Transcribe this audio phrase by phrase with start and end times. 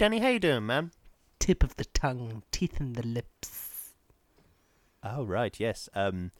[0.00, 0.92] Danny, how you doing, man?
[1.38, 3.92] Tip of the tongue, teeth in the lips.
[5.04, 5.90] Oh right, yes.
[5.92, 6.30] Um,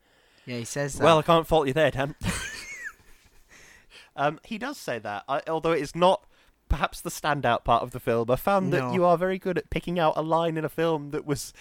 [0.46, 1.04] Yeah, he says that.
[1.04, 2.14] well, I can't fault you there, Dan.
[4.16, 6.24] um, he does say that, I, although it is not
[6.70, 8.30] perhaps the standout part of the film.
[8.30, 11.10] I found that you are very good at picking out a line in a film
[11.10, 11.52] that was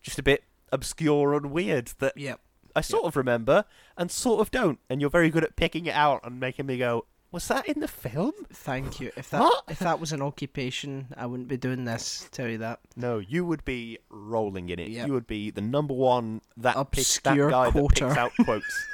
[0.00, 2.38] just a bit obscure and weird that yep.
[2.76, 3.64] I sort of remember
[3.96, 6.78] and sort of don't, and you're very good at picking it out and making me
[6.78, 9.10] go, "Was that in the film?" Thank you.
[9.16, 9.64] If that What?
[9.68, 12.28] if that was an occupation, I wouldn't be doing this.
[12.32, 12.80] Tell you that.
[12.96, 14.88] No, you would be rolling in it.
[14.88, 15.06] Yep.
[15.06, 18.86] You would be the number one that pick, that Obscure guy that picks out quotes.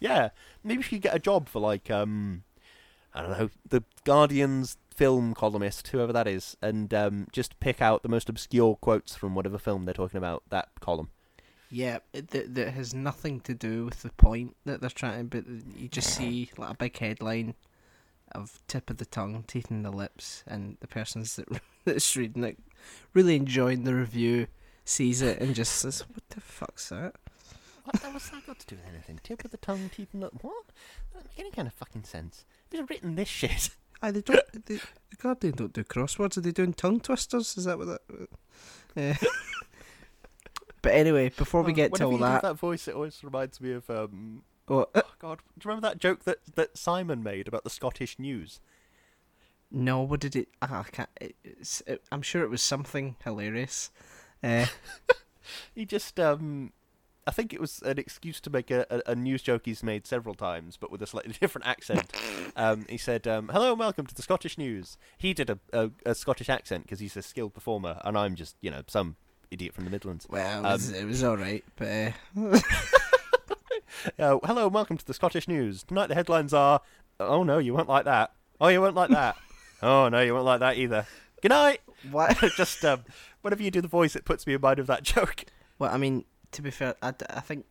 [0.00, 0.30] yeah,
[0.64, 2.42] maybe if you get a job for like um,
[3.14, 8.02] I don't know, the Guardian's film columnist, whoever that is, and um, just pick out
[8.02, 10.42] the most obscure quotes from whatever film they're talking about.
[10.50, 11.10] That column.
[11.70, 15.28] Yeah, that, that has nothing to do with the point that they're trying.
[15.28, 15.44] To but
[15.76, 17.54] you just see like a big headline
[18.32, 21.48] of tip of the tongue, teeth in the lips, and the person's that
[21.84, 22.58] that's reading it,
[23.14, 24.46] really enjoying the review,
[24.84, 27.14] sees it and just says, "What the fuck's that?"
[27.84, 29.20] What the what's that got to do with anything?
[29.22, 30.64] Tip of the tongue, teeth and the what?
[31.12, 32.44] Doesn't make any kind of fucking sense.
[32.70, 33.70] Who's written this shit?
[34.02, 34.66] Aye, they don't.
[34.66, 36.36] they, the Guardian don't do crosswords.
[36.36, 37.56] Are they doing tongue twisters?
[37.56, 38.00] Is that what that?
[38.96, 39.16] Yeah.
[39.22, 39.26] Uh,
[40.86, 43.60] but anyway, before we Oh, get to whenever all that, that voice, it always reminds
[43.60, 45.38] me of um, oh, Oh God!
[45.58, 48.60] Do you remember that joke that, that Simon made about the Scottish news?
[49.70, 50.48] no, what did it?
[50.62, 51.08] ah, I can't.
[51.20, 51.34] It,
[51.86, 53.90] it, I'm sure it was something hilarious.
[54.42, 54.66] Uh,
[55.76, 56.72] He just, um,
[57.24, 60.04] I think it was an excuse to make a, a, a news joke he's made
[60.06, 62.12] several times, but with a slightly different accent.
[62.56, 65.90] um, he said, um, "Hello and welcome to the Scottish news." He did a, a,
[66.04, 69.14] a Scottish accent because he's a skilled performer, and I'm just, you know, some
[69.50, 70.26] idiot from the Midlands.
[70.28, 72.58] well, it Um, was, it was all right, but uh,
[74.18, 75.82] Uh, hello and welcome to the Scottish news.
[75.82, 76.80] Tonight the headlines are,
[77.18, 79.36] "Oh no, you won't like that." Oh, you won't like that.
[79.82, 81.06] oh no, you won't like that either.
[81.42, 81.80] Good night.
[82.10, 82.36] what?
[82.56, 83.04] just um,
[83.42, 85.44] whenever you do the voice, it puts me in mind of that joke.
[85.78, 87.64] Well, I mean, to be fair, I think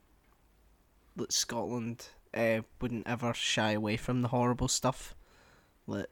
[1.16, 5.16] that Scotland uh, wouldn't ever shy away from the horrible stuff.
[5.88, 6.07] Like,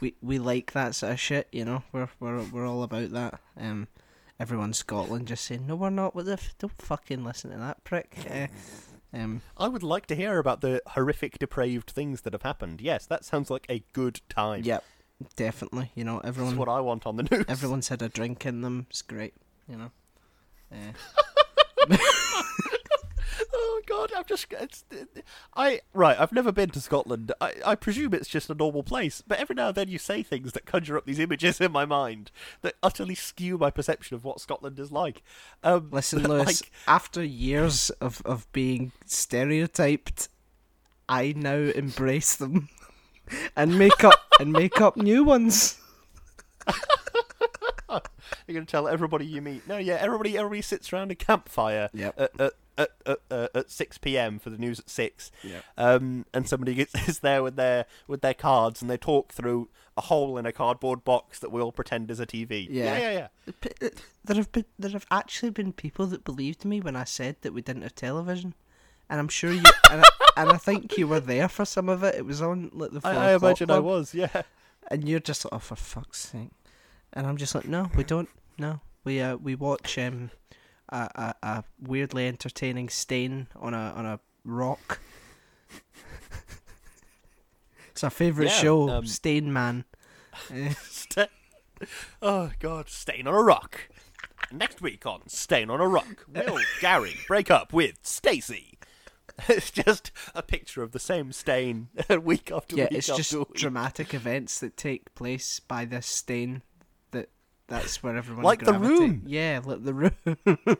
[0.00, 1.82] we we like that sort of shit, you know.
[1.92, 3.40] We're we're we're all about that.
[3.58, 3.88] Um,
[4.38, 6.34] everyone in Scotland just saying, "No, we're not." What the?
[6.34, 8.16] F- don't fucking listen to that prick.
[8.30, 8.46] Uh,
[9.12, 12.80] um, I would like to hear about the horrific, depraved things that have happened.
[12.80, 14.62] Yes, that sounds like a good time.
[14.64, 14.84] yep,
[15.36, 15.92] definitely.
[15.94, 17.44] You know, everyone what I want on the news.
[17.48, 18.86] everyone's had a drink in them.
[18.90, 19.34] It's great.
[19.68, 19.90] You know.
[20.70, 20.92] Uh,
[23.52, 24.84] oh God, I've just it's,
[25.54, 26.18] I right.
[26.18, 27.32] I've never been to Scotland.
[27.40, 30.22] I, I presume it's just a normal place, but every now and then you say
[30.22, 32.30] things that conjure up these images in my mind
[32.62, 35.22] that utterly skew my perception of what Scotland is like.
[35.62, 36.46] Um, Listen, Lewis.
[36.62, 40.28] like, After years of of being stereotyped,
[41.08, 42.68] I now embrace them
[43.56, 45.80] and make up and make up new ones.
[47.88, 49.66] You're going to tell everybody you meet.
[49.68, 52.14] No, yeah, everybody everybody sits around a campfire Yep.
[52.20, 54.38] at, at, at, at, uh, at 6 p.m.
[54.38, 55.30] for the news at 6.
[55.42, 55.64] Yep.
[55.76, 59.68] Um, and somebody gets, is there with their with their cards and they talk through
[59.96, 62.66] a hole in a cardboard box that we all pretend is a TV.
[62.70, 62.98] Yeah.
[62.98, 63.26] yeah, yeah.
[63.82, 63.88] uh,
[64.24, 67.54] There have been there have actually been people that believed me when I said that
[67.54, 68.54] we didn't have television,
[69.08, 70.04] and I'm sure you and, I,
[70.36, 72.14] and I think you were there for some of it.
[72.14, 73.00] It was on like the.
[73.04, 74.42] I, I o'clock imagine I was, yeah.
[74.90, 76.50] And you're just like, oh, for fuck's sake,
[77.12, 78.28] and I'm just like, no, we don't.
[78.58, 80.30] No, we uh we watch um
[80.88, 85.00] a a, a weirdly entertaining stain on a on a rock.
[87.90, 89.84] it's our favourite Yeah, show, um, Stain Man.
[90.52, 90.74] Eh,
[92.22, 93.88] oh God, Stain on a Rock.
[94.52, 98.72] Next week on Stain on a Rock, will Gary break up with Stacy?
[99.48, 101.88] It's just a picture of the same stain
[102.22, 102.88] week after week.
[102.90, 103.52] yeah, it's just week.
[103.52, 106.62] dramatic events that take place by this stain.
[107.68, 109.22] That that's where everyone Like The Room.
[109.26, 110.12] Yeah, like the room.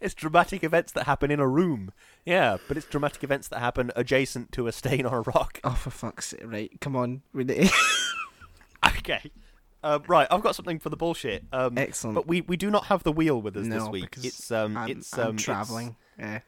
[0.00, 1.92] It's dramatic events that happen in a room.
[2.24, 5.60] Yeah, but it's dramatic events that happen adjacent to a stain on a rock.
[5.64, 6.42] oh, for fuck's sake!
[6.44, 7.70] Right, come on, need.
[8.98, 9.30] Okay.
[9.82, 11.44] Uh, right, I've got something for the bullshit.
[11.52, 12.14] Um, Excellent.
[12.14, 14.04] But we, we do not have the wheel with us no, this week.
[14.04, 15.96] because It's um I'm, it's um traveling.
[16.18, 16.40] Yeah,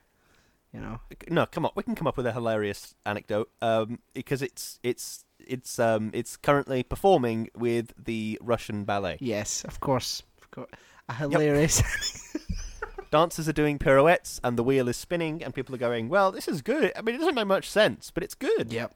[0.73, 1.00] you know.
[1.29, 3.50] no, come on, we can come up with a hilarious anecdote.
[3.62, 9.16] Um, because it's it's it's um it's currently performing with the Russian ballet.
[9.20, 10.70] Yes, of course, of course.
[11.08, 11.82] A hilarious.
[13.10, 16.46] Dancers are doing pirouettes, and the wheel is spinning, and people are going, "Well, this
[16.46, 18.72] is good." I mean, it doesn't make much sense, but it's good.
[18.72, 18.94] yep,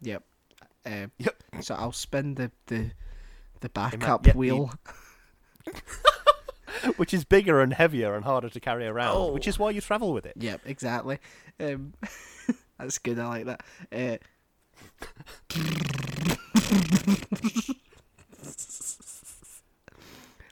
[0.00, 0.22] yep.
[0.84, 1.42] Uh, Yep.
[1.62, 2.92] So I'll spin the the
[3.60, 4.70] the might- backup yep, wheel.
[6.96, 9.16] Which is bigger and heavier and harder to carry around.
[9.16, 9.32] Oh.
[9.32, 10.34] Which is why you travel with it.
[10.36, 11.18] Yep, exactly.
[11.58, 11.94] Um,
[12.78, 13.18] that's good.
[13.18, 13.62] I like that.
[13.90, 14.18] Uh,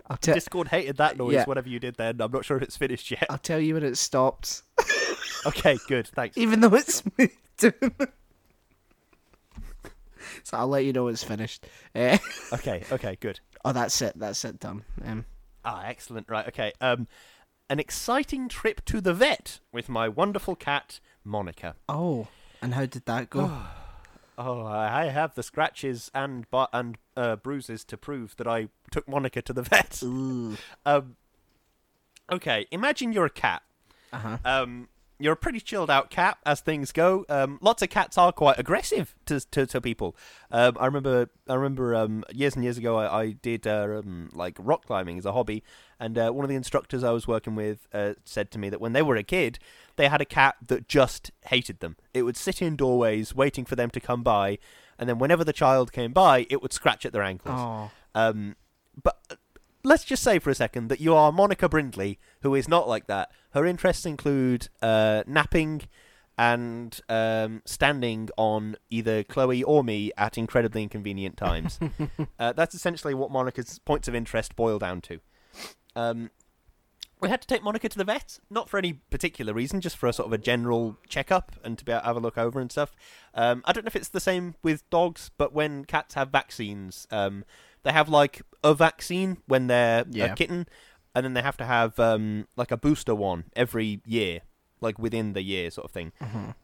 [0.07, 0.35] I'll tell.
[0.35, 1.33] Discord hated that noise.
[1.33, 1.45] Yeah.
[1.45, 3.25] Whatever you did then, I'm not sure if it's finished yet.
[3.31, 4.63] I'll tell you when it stops,
[5.47, 6.07] Okay, good.
[6.09, 6.37] Thanks.
[6.37, 7.03] even though it's.
[10.43, 11.67] So I'll let you know when it's finished.
[11.95, 12.19] Eh,
[12.53, 13.41] Okay, okay, good.
[13.65, 14.13] oh, that's it.
[14.19, 14.59] That's it.
[14.61, 14.83] Done.
[15.05, 15.25] Um,
[15.65, 16.29] Ah, excellent.
[16.29, 16.73] Right, okay.
[16.83, 17.07] Um,
[17.71, 21.77] an exciting trip to the vet with my wonderful cat Monica.
[21.89, 22.27] oh,
[22.61, 23.51] and how did that go?
[24.37, 28.69] Oh, I I have the scratches and bu- and uh, bruises to prove that I
[28.91, 30.03] took Monica to the vet.
[30.03, 31.17] Um,
[32.31, 33.63] okay, imagine you're a cat.
[34.13, 34.39] Uh huh.
[34.45, 34.89] Um,
[35.19, 37.25] you're a pretty chilled out cat as things go.
[37.29, 40.17] Um, lots of cats are quite aggressive to to, to people.
[40.51, 44.31] Um, I remember I remember um, years and years ago I, I did uh, um,
[44.33, 45.63] like rock climbing as a hobby,
[46.01, 48.81] and uh, one of the instructors I was working with uh, said to me that
[48.81, 49.59] when they were a kid,
[49.97, 51.97] they had a cat that just hated them.
[52.13, 54.59] It would sit in doorways waiting for them to come by,
[54.99, 57.59] and then whenever the child came by, it would scratch at their ankles.
[58.15, 58.57] Um,
[59.03, 59.37] but uh,
[59.83, 63.07] let's just say for a second that you are Monica Brindley, who is not like
[63.07, 63.31] that.
[63.53, 65.83] Her interests include uh, napping
[66.37, 71.79] and um, standing on either Chloe or me at incredibly inconvenient times.
[72.39, 75.21] uh, that's essentially what Monica's points of interest boil down to.
[75.95, 76.31] Um,
[77.25, 80.07] we had to take Monica to the vet, not for any particular reason, just for
[80.09, 82.61] a sort of a general checkup and to be able to have a look over
[82.61, 82.95] and stuff.
[83.35, 87.07] Um, I don't know if it's the same with dogs, but when cats have vaccines,
[87.11, 87.45] um,
[87.83, 90.33] they have like a vaccine when they're Yeah.
[90.33, 90.69] a kitten,
[91.15, 94.41] and then they have to have um, like a booster one every year,
[94.81, 96.13] like within the year sort of thing,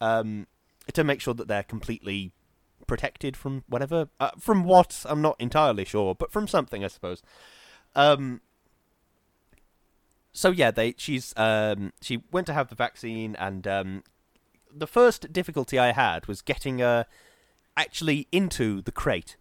[0.00, 0.46] um,
[0.92, 2.32] to make sure that they're completely
[2.86, 4.08] protected from whatever.
[4.18, 7.22] Uh, from what I'm not entirely sure, but from something I suppose.
[7.94, 8.40] Um,
[10.32, 14.02] so yeah, they she's um she went to have the vaccine, and um,
[14.72, 17.06] the first difficulty I had was getting her
[17.76, 19.36] actually into the crate.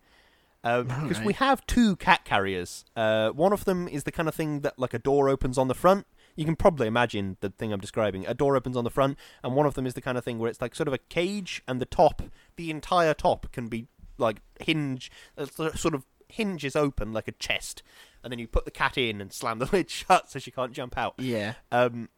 [0.61, 1.35] Because we Right.
[1.37, 2.83] have two cat carriers.
[2.95, 5.67] Uh, one of them is the kind of thing that like a door opens on
[5.69, 6.05] the front.
[6.35, 8.25] You can probably imagine the thing I'm describing.
[8.25, 10.37] A door opens on the front, and one of them is the kind of thing
[10.37, 12.21] where it's like sort of a cage, and the top,
[12.55, 13.87] the entire top, can be
[14.17, 17.81] like hinge, uh, sort of hinges open like a chest,
[18.23, 20.73] and then you put the cat in and slam the lid shut so she can't
[20.73, 21.15] jump out.
[21.17, 21.53] Yeah.
[21.71, 22.09] Um,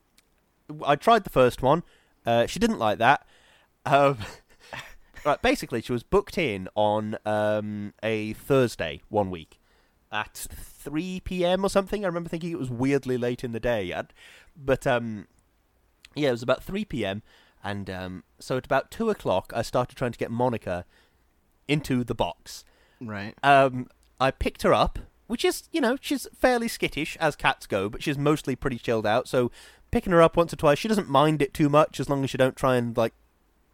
[0.86, 1.84] I tried the first one.
[2.26, 3.26] Uh, she didn't like that.
[3.86, 4.18] Um,
[5.26, 9.60] right, basically, she was booked in on um, a Thursday one week
[10.12, 11.66] at 3 p.m.
[11.66, 12.04] or something.
[12.04, 13.94] I remember thinking it was weirdly late in the day.
[14.56, 15.28] But um,
[16.16, 17.24] yeah, it was about 3 p.m.
[17.64, 20.86] And um, so at about 2 o'clock, I started trying to get Monica
[21.68, 22.66] into the box.
[23.00, 23.34] Right.
[23.44, 23.88] Um,
[24.20, 25.00] I picked her up,
[25.32, 29.06] which is, you know, she's fairly skittish as cats go, but she's mostly pretty chilled
[29.06, 29.30] out.
[29.30, 29.50] So
[29.90, 32.34] picking her up once or twice, she doesn't mind it too much as long as
[32.34, 33.14] you don't try and like,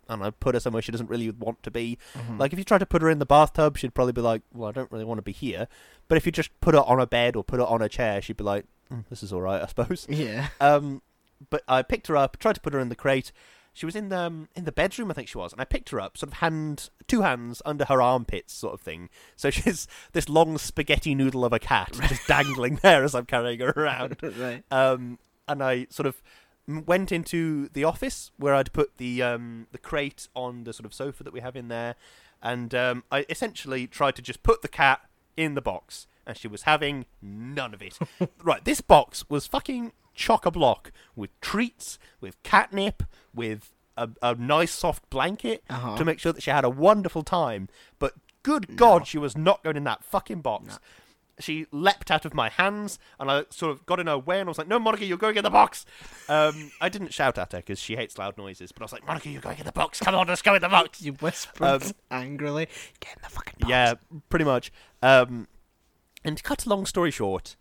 [0.07, 1.97] I don't know, put her somewhere she doesn't really want to be.
[2.13, 2.37] Mm-hmm.
[2.37, 4.69] Like if you try to put her in the bathtub, she'd probably be like, "Well,
[4.69, 5.67] I don't really want to be here."
[6.07, 8.21] But if you just put her on a bed or put her on a chair,
[8.21, 10.49] she'd be like, mm, "This is all right, I suppose." Yeah.
[10.61, 11.01] Um,
[11.49, 13.31] but I picked her up, tried to put her in the crate.
[13.77, 15.91] She was in the um, in the bedroom, I think she was, and I picked
[15.91, 19.07] her up, sort of hand, two hands under her armpits, sort of thing.
[19.35, 23.59] So she's this long spaghetti noodle of a cat just dangling there as I'm carrying
[23.59, 24.17] her around.
[24.23, 24.63] right.
[24.71, 26.23] Um, and I sort of
[26.67, 30.93] went into the office where I'd put the um, the crate on the sort of
[30.95, 31.93] sofa that we have in there,
[32.41, 35.01] and um, I essentially tried to just put the cat
[35.37, 37.97] in the box, and she was having none of it.
[38.43, 43.01] right, this box was fucking chock a block with treats, with catnip,
[43.33, 45.95] with a, a nice soft blanket Uh-huh.
[45.97, 47.69] to make sure that she had a wonderful time.
[47.97, 50.79] But good God, she was not going in that fucking box.
[51.39, 54.47] She leapt out of my hands, and I sort of got in her way, and
[54.47, 55.85] I was like, "No, Monica, you're going in the box."
[56.27, 59.05] Um, I didn't shout at her because she hates loud noises, but I was like,
[59.05, 59.99] "Monica, you're going in the box.
[59.99, 62.67] Come on, let's go in the box." You whispered Um, angrily.
[63.01, 63.69] Get in the fucking box.
[63.69, 63.93] Yeah,
[64.29, 64.71] pretty much.
[65.03, 65.47] Um,
[66.27, 67.55] and to cut a long story short,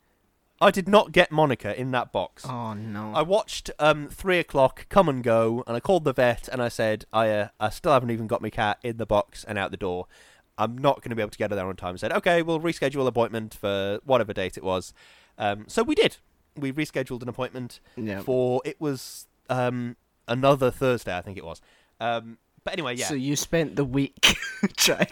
[0.60, 2.44] I did not get Monica in that box.
[2.46, 3.12] Oh no.
[3.14, 6.68] I watched um, three o'clock come and go, and I called the vet and I
[6.68, 9.70] said, I, uh, I still haven't even got my cat in the box and out
[9.70, 10.06] the door.
[10.58, 11.94] I'm not going to be able to get her there on time.
[11.94, 14.94] I said, okay, we'll reschedule an appointment for whatever date it was.
[15.36, 16.16] Um, so we did.
[16.56, 18.20] We rescheduled an appointment Yeah.
[18.20, 19.96] for it was um,
[20.26, 21.60] another Thursday, I think it was.
[22.00, 23.06] Um, but anyway, yeah.
[23.06, 24.38] So you spent the week
[24.76, 25.06] trying.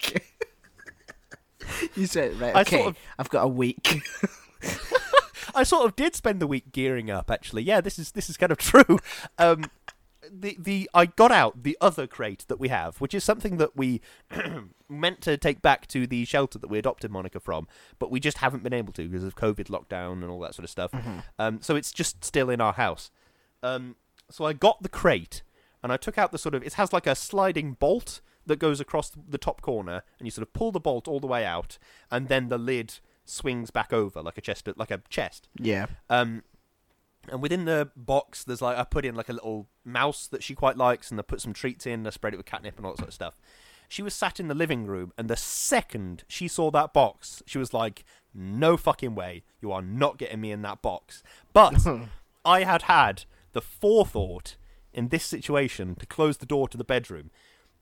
[1.96, 2.54] you said right.
[2.56, 4.02] Okay, sort of- I've got a week.
[5.54, 7.30] I sort of did spend the week gearing up.
[7.30, 8.98] Actually, yeah, this is this is kind of true.
[9.38, 9.64] Um,
[10.30, 13.76] the the I got out the other crate that we have, which is something that
[13.76, 14.00] we
[14.88, 17.68] meant to take back to the shelter that we adopted Monica from,
[17.98, 20.64] but we just haven't been able to because of COVID lockdown and all that sort
[20.64, 20.92] of stuff.
[21.38, 23.10] Um, so it's just still in our house.
[23.62, 23.96] Um,
[24.30, 25.42] so I got the crate
[25.82, 28.80] and I took out the sort of it has like a sliding bolt that goes
[28.80, 31.78] across the top corner, and you sort of pull the bolt all the way out,
[32.10, 35.48] and then the lid swings back over like a chest, like a chest.
[35.58, 35.86] Yeah.
[36.10, 36.42] Um,
[37.30, 40.54] and within the box, there's like I put in like a little mouse that she
[40.54, 42.06] quite likes, and I put some treats in.
[42.06, 43.40] I spread it with catnip and all that sort of stuff.
[43.88, 47.58] She was sat in the living room, and the second she saw that box, she
[47.58, 49.44] was like, "No fucking way!
[49.60, 51.22] You are not getting me in that box."
[51.52, 51.86] But
[52.44, 54.56] I had had the forethought
[54.92, 57.30] in this situation to close the door to the bedroom,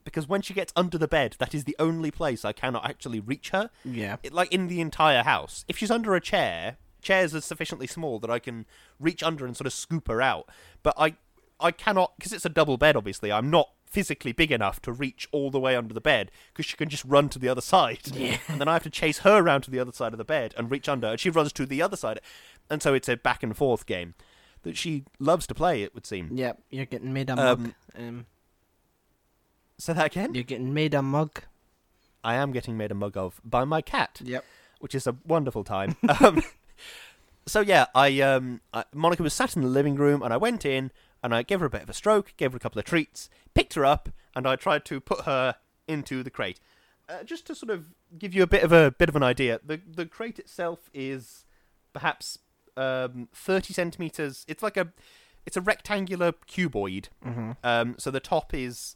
[0.04, 3.21] because when she gets under the bed, that is the only place I cannot actually
[3.21, 4.16] reach her Yeah.
[4.23, 5.64] it, like in the entire house.
[5.68, 8.66] If she's under a chair, chairs are sufficiently small that I can
[9.00, 10.49] reach under and sort of scoop her out.
[10.82, 11.16] But I,
[11.61, 12.97] I cannot because it's a double bed.
[12.97, 16.64] Obviously, I'm not physically big enough to reach all the way under the bed because
[16.64, 17.99] she can just run to the other side.
[18.14, 18.38] Yeah.
[18.49, 20.54] And then I have to chase her around to the other side of the bed
[20.56, 22.21] and reach under, and she runs to the other side.
[22.71, 24.14] And so it's a back and forth game
[24.62, 25.82] that she loves to play.
[25.82, 26.30] It would seem.
[26.32, 26.62] Yep.
[26.71, 27.35] You're getting made a.
[27.38, 28.26] Um, Um,
[29.82, 30.32] Say that again.
[30.32, 31.42] you're getting made a mug.
[32.22, 34.20] I am getting made a mug of by my cat.
[34.22, 34.44] Yep.
[34.78, 35.96] which is a wonderful time.
[36.20, 36.40] um,
[37.46, 40.64] so yeah, I, um, I Monica was sat in the living room, and I went
[40.64, 42.84] in and I gave her a bit of a stroke, gave her a couple of
[42.84, 45.56] treats, picked her up, and I tried to put her
[45.88, 46.60] into the crate.
[47.08, 47.86] Uh, just to sort of
[48.16, 51.44] give you a bit of a bit of an idea, the the crate itself is
[51.92, 52.38] perhaps
[52.76, 54.44] um, thirty centimeters.
[54.46, 54.92] It's like a
[55.44, 57.08] it's a rectangular cuboid.
[57.26, 57.52] Mm-hmm.
[57.64, 58.94] Um, so the top is,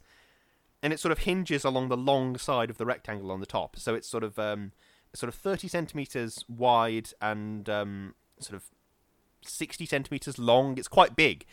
[0.83, 3.77] and it sort of hinges along the long side of the rectangle on the top.
[3.77, 4.73] So it's sort of um,
[5.15, 8.65] sort of thirty centimeters wide and um, sort of
[9.43, 10.79] sixty centimeters long.
[10.79, 11.45] It's quite big.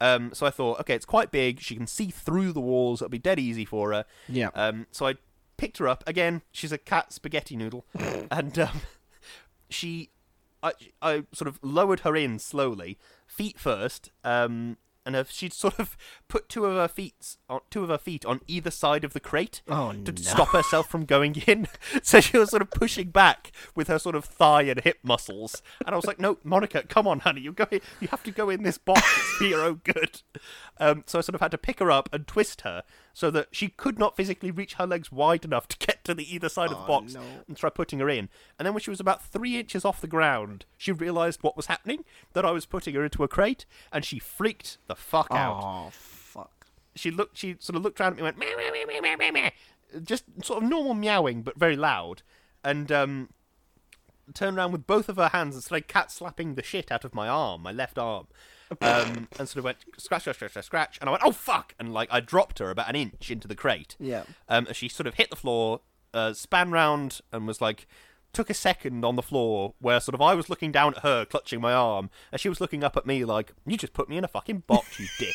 [0.00, 1.60] Um, so I thought, okay, it's quite big.
[1.60, 3.00] She can see through the walls.
[3.00, 4.04] It'll be dead easy for her.
[4.28, 4.48] Yeah.
[4.54, 5.14] Um, so I
[5.56, 6.42] picked her up again.
[6.50, 7.86] She's a cat spaghetti noodle,
[8.30, 8.80] and um,
[9.70, 10.10] she,
[10.60, 12.98] I, I sort of lowered her in slowly,
[13.28, 14.10] feet first.
[14.24, 15.96] Um, and her, she'd sort of
[16.28, 19.20] put two of her feet on two of her feet on either side of the
[19.20, 20.20] crate oh to no.
[20.20, 21.68] stop herself from going in.
[22.02, 25.62] So she was sort of pushing back with her sort of thigh and hip muscles.
[25.84, 27.66] And I was like, "No, Monica, come on, honey, you go.
[27.70, 29.00] In, you have to go in this box.
[29.00, 30.22] It's for your own good."
[30.78, 32.82] Um, so I sort of had to pick her up and twist her
[33.14, 36.34] so that she could not physically reach her legs wide enough to get to the
[36.34, 37.22] either side of the Oh, box no.
[37.46, 38.28] and try putting her in.
[38.58, 41.66] And then when she was about three inches off the ground, she realised what was
[41.66, 42.04] happening.
[42.32, 45.90] That I was putting her into a crate, and she freaked the fuck out Oh
[45.92, 46.66] fuck.
[46.94, 49.16] she looked she sort of looked around at me and went meow, meow, meow, meow,
[49.16, 49.50] meow, meow.
[50.02, 52.22] just sort of normal meowing but very loud
[52.64, 53.28] and um
[54.34, 57.14] turned around with both of her hands and started cat slapping the shit out of
[57.14, 58.26] my arm my left arm
[58.80, 61.74] um and sort of went scratch scratch scratch scratch, and I went oh fuck!
[61.78, 63.96] And like I dropped her about an inch into the crate.
[64.00, 64.24] Yeah.
[64.48, 65.80] um and she sort of hit the floor
[66.14, 67.86] uh, span round and was like
[68.32, 71.24] took a second on the floor where sort of I was looking down at her
[71.24, 74.16] clutching my arm and she was looking up at me like you just put me
[74.16, 75.34] in a fucking box you dick.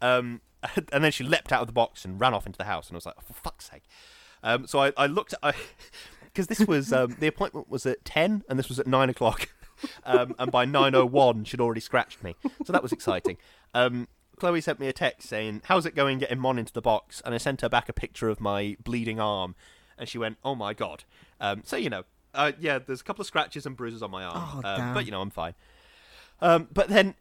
[0.00, 0.40] Um
[0.92, 2.94] and then she leapt out of the box and ran off into the house and
[2.94, 3.84] I was like for fuck's sake.
[4.42, 5.54] Um so I, I looked at
[6.24, 9.48] because this was um, the appointment was at 10 and this was at 9 o'clock
[10.04, 13.36] um, and by 9.01 she'd already scratched me so that was exciting
[13.74, 17.22] um, Chloe sent me a text saying, How's it going getting Mon into the box?
[17.24, 19.54] And I sent her back a picture of my bleeding arm.
[19.98, 21.04] And she went, Oh my god.
[21.40, 22.04] Um, so, you know,
[22.34, 24.62] uh, yeah, there's a couple of scratches and bruises on my arm.
[24.64, 25.54] Oh, um, but, you know, I'm fine.
[26.40, 27.14] Um, but then,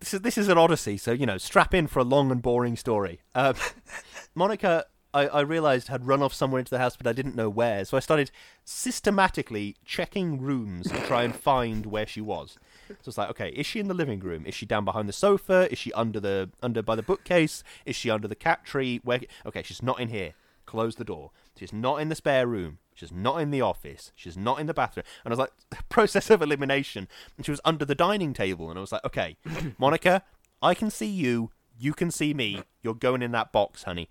[0.00, 0.96] this is, this is an odyssey.
[0.96, 3.20] So, you know, strap in for a long and boring story.
[3.34, 3.54] Um,
[4.34, 7.48] Monica, I, I realised, had run off somewhere into the house, but I didn't know
[7.48, 7.84] where.
[7.84, 8.30] So I started
[8.64, 12.56] systematically checking rooms to try and find where she was.
[12.88, 14.44] So it's like, okay, is she in the living room?
[14.46, 15.70] Is she down behind the sofa?
[15.70, 17.62] Is she under the under by the bookcase?
[17.84, 19.00] Is she under the cat tree?
[19.02, 19.20] Where?
[19.46, 20.34] Okay, she's not in here.
[20.66, 21.30] Close the door.
[21.56, 22.78] She's not in the spare room.
[22.94, 24.12] She's not in the office.
[24.14, 25.04] She's not in the bathroom.
[25.24, 25.52] And I was like,
[25.88, 27.08] process of elimination.
[27.36, 28.70] And she was under the dining table.
[28.70, 29.36] And I was like, okay,
[29.78, 30.22] Monica,
[30.62, 31.50] I can see you.
[31.78, 32.62] You can see me.
[32.82, 34.10] You're going in that box, honey.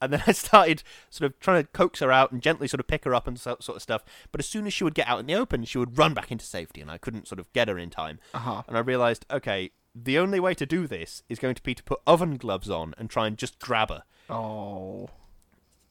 [0.00, 2.86] And then I started sort of trying to coax her out and gently sort of
[2.86, 4.04] pick her up and so, sort of stuff.
[4.32, 6.30] But as soon as she would get out in the open, she would run back
[6.30, 8.18] into safety, and I couldn't sort of get her in time.
[8.34, 8.62] Uh huh.
[8.68, 11.82] And I realised, okay, the only way to do this is going to be to
[11.82, 14.02] put oven gloves on and try and just grab her.
[14.28, 15.08] Oh.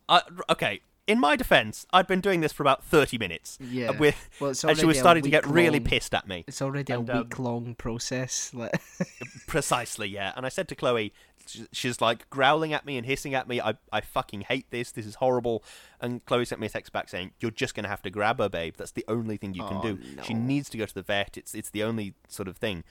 [0.07, 3.57] I, okay, in my defence, I'd been doing this for about 30 minutes.
[3.62, 3.89] Yeah.
[3.89, 6.43] uh, With, Well, and she was starting to get really pissed at me.
[6.47, 8.51] It's already And, a um, week long process.
[9.47, 10.33] Precisely, yeah.
[10.35, 11.13] And I said to Chloe,
[11.71, 13.62] she's like growling at me and hissing at me.
[13.62, 14.91] I, I fucking hate this.
[14.91, 15.63] This is horrible.
[16.01, 18.50] And Chloe sent me a text back saying, "You're just gonna have to grab her,
[18.50, 18.75] babe.
[18.77, 20.00] That's the only thing you can Oh, do.
[20.24, 21.38] She needs to go to the vet.
[21.38, 22.83] It's it's the only sort of thing."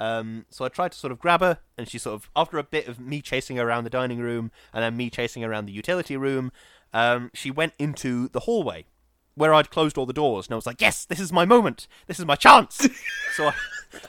[0.00, 2.62] Um, so I tried to sort of grab her, and she sort of, after a
[2.62, 5.66] bit of me chasing her around the dining room and then me chasing her around
[5.66, 6.52] the utility room,
[6.92, 8.86] um, she went into the hallway
[9.34, 11.86] where I'd closed all the doors, and I was like, "Yes, this is my moment.
[12.06, 12.88] This is my chance."
[13.36, 13.54] so I,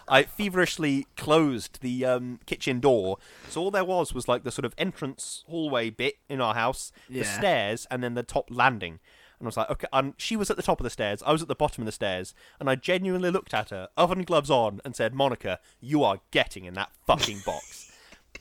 [0.08, 3.18] I feverishly closed the um, kitchen door.
[3.48, 6.92] So all there was was like the sort of entrance hallway bit in our house,
[7.08, 9.00] the stairs, and then the top landing.
[9.40, 9.88] And I was like, okay.
[9.94, 11.24] And she was at the top of the stairs.
[11.26, 14.24] I was at the bottom of the stairs, and I genuinely looked at her, oven
[14.24, 17.89] gloves on, and said, "Monica, you are getting in that fucking box."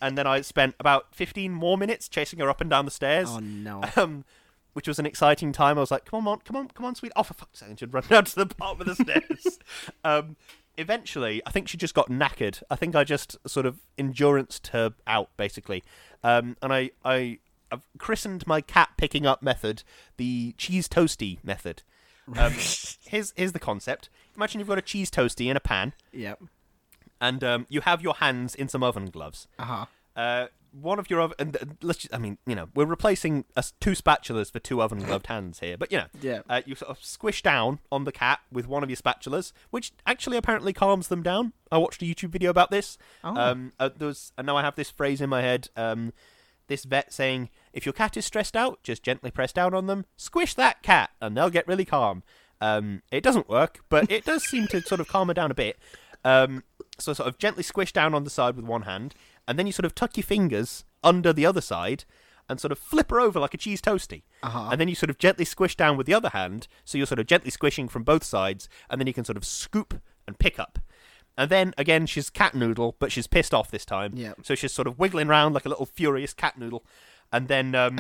[0.01, 3.29] And then I spent about fifteen more minutes chasing her up and down the stairs
[3.31, 3.83] Oh no.
[3.97, 4.25] um,
[4.75, 5.77] which was an exciting time.
[5.79, 7.79] I was like, "Come on, come on, come on, sweet!" Oh, for fuck's sake!
[7.79, 9.59] She'd run down to the bottom of the stairs.
[10.05, 10.37] um,
[10.77, 12.63] eventually, I think she just got knackered.
[12.71, 15.83] I think I just sort of enduranced her out, basically.
[16.23, 17.39] Um, and I, I,
[17.71, 19.83] I've christened my cat picking up method
[20.17, 21.83] the cheese toasty method.
[22.37, 22.53] Um,
[23.07, 24.11] here's here's the concept.
[24.37, 26.43] Imagine you've got a cheese toasty in a pan, Yep.
[27.21, 29.47] And um, you have your hands in some oven gloves.
[29.59, 29.87] Uh huh.
[30.17, 33.45] Uh, one of your oven, and uh, let's just, I mean, you know, we're replacing
[33.57, 36.41] us two spatulas for two oven gloved hands here, but you know, Yeah.
[36.49, 39.93] uh, you sort of squish down on the cat with one of your spatulas, which
[40.07, 41.53] actually apparently calms them down.
[41.73, 42.99] I watched a YouTube video about this.
[43.25, 43.35] Oh.
[43.37, 45.69] Um, uh, there was, and now I have this phrase in my head.
[45.75, 46.13] Um,
[46.67, 50.05] this vet saying, if your cat is stressed out, just gently press down on them,
[50.19, 52.23] squish that cat, and they'll get really calm.
[52.61, 55.55] Um, it doesn't work, but it does seem to sort of calm her down a
[55.55, 55.79] bit.
[56.25, 56.65] Um,
[56.99, 59.15] so sort of gently squish down on the side with one hand,
[59.47, 62.05] and then you sort of tuck your fingers under the other side
[62.49, 64.23] and sort of flip her over like a cheese toasty.
[64.43, 64.69] Uh-huh.
[64.71, 67.21] And then you sort of gently squish down with the other hand, so you're sort
[67.21, 70.59] of gently squishing from both sides, and then you can sort of scoop and pick
[70.59, 70.79] up.
[71.37, 74.13] And then again, she's cat noodle, but she's pissed off this time.
[74.17, 74.41] Yep.
[74.43, 76.85] So she's sort of wiggling around like a little furious cat noodle.
[77.31, 77.99] And then um,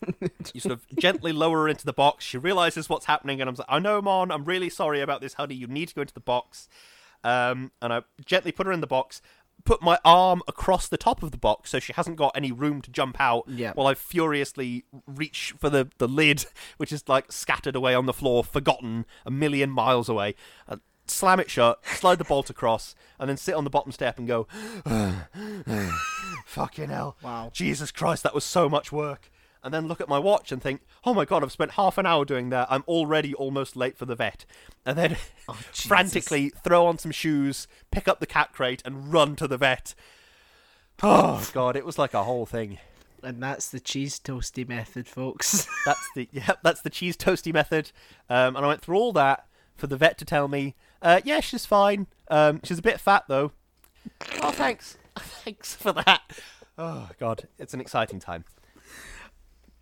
[0.54, 2.24] you sort of gently lower her into the box.
[2.24, 5.34] She realizes what's happening, and I'm like, I know, Mon, I'm really sorry about this,
[5.34, 5.54] honey.
[5.54, 6.68] You need to go into the box.
[7.24, 9.20] Um, and I gently put her in the box,
[9.64, 12.80] put my arm across the top of the box so she hasn't got any room
[12.82, 13.72] to jump out Yeah.
[13.74, 16.46] while I furiously reach for the, the lid,
[16.76, 20.34] which is like scattered away on the floor, forgotten a million miles away.
[20.68, 24.18] Uh, slam it shut, slide the bolt across, and then sit on the bottom step
[24.18, 24.46] and go,
[26.46, 27.16] fucking hell.
[27.22, 27.50] Wow.
[27.52, 29.30] Jesus Christ, that was so much work.
[29.62, 32.06] And then look at my watch and think, oh my god, I've spent half an
[32.06, 32.68] hour doing that.
[32.70, 34.44] I'm already almost late for the vet.
[34.86, 35.16] And then
[35.48, 39.56] Oh, frantically throw on some shoes, pick up the cat crate, and run to the
[39.56, 39.94] vet.
[41.02, 42.78] Oh god, it was like a whole thing.
[43.22, 45.66] And that's the cheese toasty method, folks.
[45.84, 47.90] That's the yeah, that's the cheese toasty method.
[48.30, 51.40] Um, and I went through all that for the vet to tell me, uh, yeah,
[51.40, 52.06] she's fine.
[52.30, 53.50] Um, she's a bit fat though.
[54.40, 56.38] Oh, thanks, thanks for that.
[56.78, 58.44] Oh god, it's an exciting time.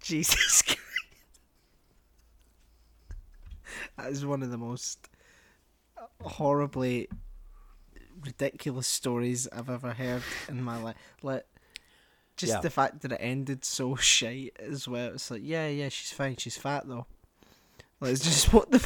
[0.07, 0.79] Jesus Christ.
[3.97, 5.09] That is one of the most
[6.23, 7.09] horribly
[8.25, 10.97] ridiculous stories I've ever heard in my life.
[11.23, 11.45] Like,
[12.37, 12.61] just Yeah.
[12.61, 15.15] the fact that it ended so shite as well.
[15.15, 16.37] It's like, yeah, yeah, she's fine.
[16.37, 17.07] She's fat though.
[18.01, 18.79] Like, it's just what the.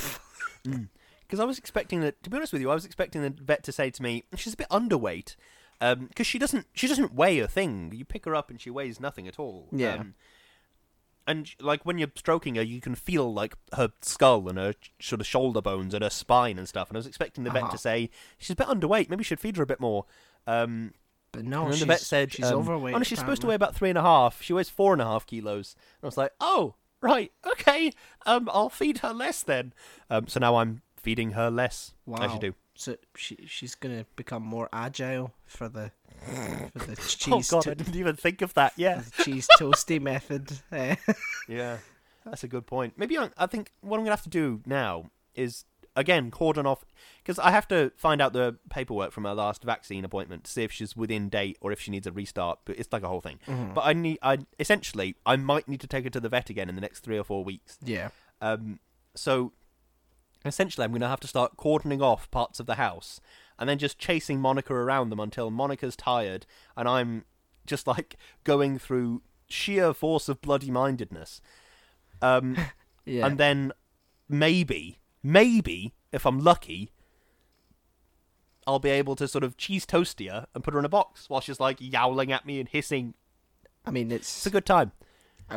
[1.22, 2.22] Because I was expecting that.
[2.22, 4.54] To be honest with you, I was expecting the vet to say to me, "She's
[4.54, 5.36] a bit underweight."
[5.80, 7.90] Because she doesn't, she doesn't weigh a thing.
[7.94, 9.66] You pick her up and she weighs nothing at all.
[9.72, 9.94] Yeah.
[9.94, 10.14] Um,
[11.26, 15.20] and like when you're stroking her, you can feel like her skull and her sort
[15.20, 16.88] of shoulder bones and her spine and stuff.
[16.88, 17.72] And I was expecting the vet Uh-huh.
[17.72, 19.08] to say she's a bit underweight.
[19.10, 20.06] Maybe should feed her a bit more.
[20.46, 20.94] Um,
[21.32, 22.94] but no, she's, the vet said she's um, overweight.
[22.94, 24.42] Oh, no, she's supposed to weigh about three and a half.
[24.42, 25.76] She weighs four and a half kilos.
[26.00, 27.92] And I was like, oh, right, okay.
[28.26, 29.72] Um, I'll feed her less then.
[30.08, 32.18] Um, so now I'm feeding her less, Wow.
[32.22, 32.54] as you do.
[32.74, 35.92] So she she's gonna become more agile for the
[37.30, 38.72] Oh god, to- I didn't even think of that.
[38.76, 40.52] Yeah, the cheese toasty method.
[40.72, 40.96] Eh.
[41.48, 41.78] yeah,
[42.24, 42.94] that's a good point.
[42.96, 45.64] Maybe I, I think what I'm gonna have to do now is
[45.96, 46.84] again cordon off
[47.18, 50.62] because I have to find out the paperwork from her last vaccine appointment to see
[50.62, 52.60] if she's within date or if she needs a restart.
[52.64, 53.38] But it's like a whole thing.
[53.74, 56.68] But I need, I essentially, I might need to take her to the vet again
[56.68, 57.78] in the next three or four weeks.
[57.84, 58.10] yeah.
[58.42, 58.78] Um,
[59.14, 59.52] so
[60.44, 63.20] essentially, I'm going to have to start cordoning off parts of the house
[63.60, 66.46] and then just chasing Monica around them until Monica's tired
[66.76, 67.24] and I'm
[67.66, 71.40] just like going through sheer force of bloody mindedness.
[72.20, 72.56] Um,
[73.04, 73.26] Yeah.
[73.26, 73.72] And then
[74.28, 76.92] maybe, maybe, if I'm lucky,
[78.66, 81.28] I'll be able to sort of cheese toast her and put her in a box
[81.28, 83.14] while she's like yowling at me and hissing.
[83.84, 84.92] I mean, It's it's a good time.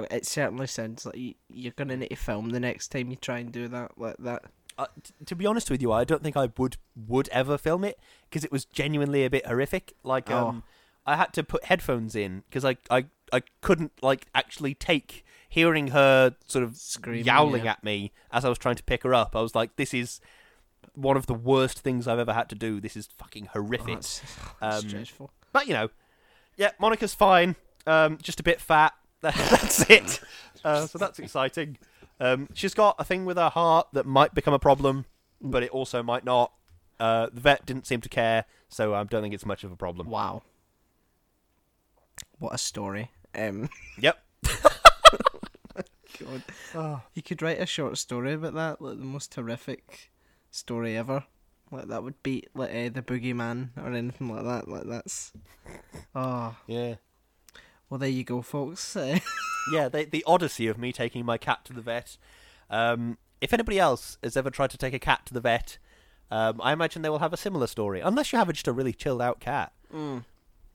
[0.09, 3.51] It certainly sounds like you're gonna need to film the next time you try and
[3.51, 4.45] do that like that.
[4.77, 7.83] Uh, t- to be honest with you, I don't think I would would ever film
[7.83, 9.93] it because it was genuinely a bit horrific.
[10.03, 10.47] Like, Oh.
[10.49, 10.63] um,
[11.05, 15.87] I had to put headphones in because I, I I couldn't like actually take hearing
[15.89, 17.71] her sort of Screaming, yowling yeah.
[17.71, 19.35] at me as I was trying to pick her up.
[19.35, 20.19] I was like, this is
[20.95, 22.79] one of the worst things I've ever had to do.
[22.79, 23.95] This is fucking Oh, horrific.
[23.95, 24.21] that's,
[24.61, 25.31] that's Um, stressful.
[25.51, 25.89] But you know,
[26.57, 27.55] yeah, Monica's fine.
[27.85, 28.93] Um, just a bit fat.
[29.21, 30.19] that's it.
[30.65, 31.77] Uh, so that's exciting.
[32.23, 35.05] Um, she's got a thing with her heart that might become a problem,
[35.41, 36.53] but it also might not.
[36.99, 39.75] Uh, the vet didn't seem to care, so I don't think it's much of a
[39.75, 40.09] problem.
[40.09, 40.43] Wow.
[42.39, 43.11] What a story.
[43.35, 44.17] Um, Yep.
[46.19, 46.43] God.
[47.13, 50.11] You could write a short story about that, like the most horrific
[50.51, 51.25] story ever.
[51.71, 54.67] Like that would beat like uh, the boogeyman or anything like that.
[54.69, 55.33] Like that's.
[56.15, 56.95] Oh Yeah.
[57.89, 58.95] well, there you go, folks.
[59.65, 62.17] Yeah, the, the odyssey of me taking my cat to the vet.
[62.69, 65.77] Um, if anybody else has ever tried to take a cat to the vet,
[66.31, 67.99] um, I imagine they will have a similar story.
[67.99, 69.73] Unless you have just a really chilled out cat.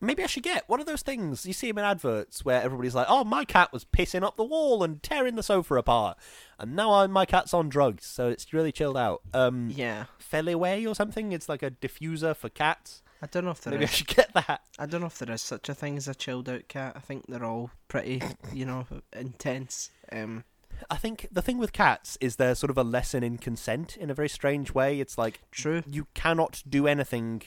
[0.01, 2.95] Maybe I should get one of those things you see them in adverts where everybody's
[2.95, 6.17] like, "Oh, my cat was pissing up the wall and tearing the sofa apart,
[6.57, 10.87] and now I, my cat's on drugs, so it's really chilled out." Um, yeah, Feliway
[10.89, 11.33] or something.
[11.33, 13.03] It's like a diffuser for cats.
[13.21, 14.63] I don't know if there Maybe I should get that.
[14.79, 16.93] I don't know if there is such a thing as a chilled out cat.
[16.97, 19.91] I think they're all pretty, you know, intense.
[20.13, 20.45] Um,
[20.91, 24.11] I think the thing with cats is they're sort of a lesson in consent in
[24.11, 25.01] a very strange way.
[25.01, 25.83] It's like true.
[25.87, 27.43] you cannot do anything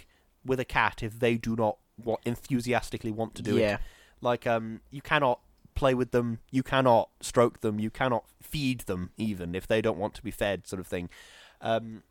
[0.45, 3.75] with a cat if they do not what enthusiastically want to do yeah.
[3.75, 3.79] it.
[4.21, 5.39] Like um, you cannot
[5.75, 9.97] play with them, you cannot stroke them, you cannot feed them even if they don't
[9.97, 11.09] want to be fed, sort of thing.
[11.61, 12.03] Um,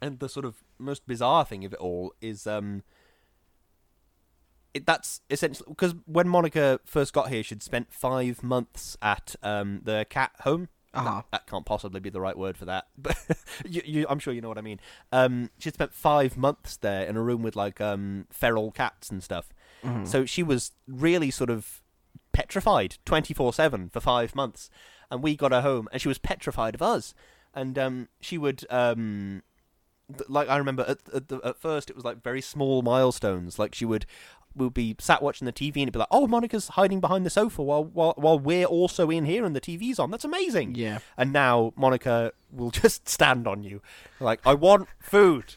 [0.00, 2.82] and the sort of most bizarre thing of it all is um,
[4.74, 9.80] it, that's essentially because when Monica first got here, she'd spent five months at um,
[9.84, 10.68] the cat home.
[10.94, 11.16] Uh-huh.
[11.16, 13.18] That, that can't possibly be the right word for that, but
[13.68, 14.80] you, you, I'm sure you know what I mean.
[15.12, 19.22] Um, she'd spent five months there in a room with like um, feral cats and
[19.22, 19.50] stuff.
[19.84, 20.06] Mhm.
[20.06, 21.82] So she was really sort of
[22.32, 24.68] petrified 24 7 for five months.
[25.10, 27.14] And we got her home, and she was petrified of us.
[27.54, 29.42] And um, she would, um,
[30.28, 33.58] like, I remember at, at, the, at first it was like very small milestones.
[33.58, 34.06] Like, she would.
[34.54, 37.30] Would be sat watching the TV and it'd be like, "Oh, Monica's hiding behind the
[37.30, 40.10] sofa while while while we're also in here and the TV's on.
[40.10, 41.00] That's amazing." Yeah.
[41.18, 43.82] And now Monica will just stand on you,
[44.18, 45.56] like, "I want food.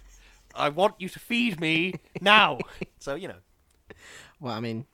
[0.54, 2.60] I want you to feed me now."
[3.00, 3.40] so you know,
[4.42, 4.86] Well, I mean,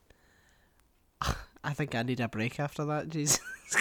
[1.64, 3.08] I think I need a break after that.
[3.08, 3.40] Jesus.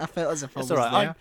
[0.00, 1.16] I felt as if I It's was right, there.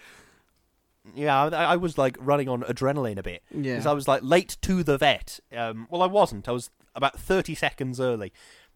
[1.16, 3.74] Yeah, I, I was like running on adrenaline a bit Yeah.
[3.74, 5.40] because I was like late to the vet.
[5.56, 6.48] Um, well, I wasn't.
[6.48, 8.32] I was about thirty seconds early,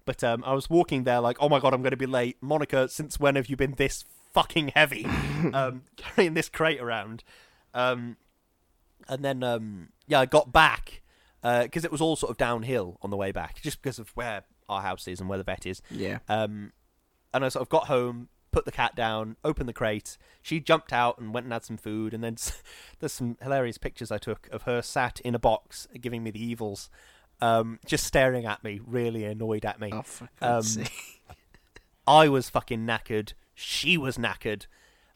[0.06, 2.38] but um, I was walking there like, oh my god, I'm going to be late.
[2.42, 5.06] Monica, since when have you been this fucking heavy,
[5.54, 7.24] um, carrying this crate around?
[7.74, 8.18] Um,
[9.08, 11.02] and then um, yeah, I got back
[11.44, 14.44] because it was all sort of downhill on the way back, just because of where
[14.68, 15.80] our house is and where the vet is.
[15.92, 16.18] Yeah.
[16.28, 16.72] Um,
[17.36, 20.18] and I sort of got home, put the cat down, opened the crate.
[20.42, 22.14] She jumped out and went and had some food.
[22.14, 22.38] And then
[23.00, 26.42] there's some hilarious pictures I took of her sat in a box giving me the
[26.42, 26.90] evils,
[27.42, 29.92] um, just staring at me, really annoyed at me.
[29.92, 30.06] Oh,
[30.42, 30.64] Um.
[32.08, 33.34] I was fucking knackered.
[33.56, 34.68] She was knackered.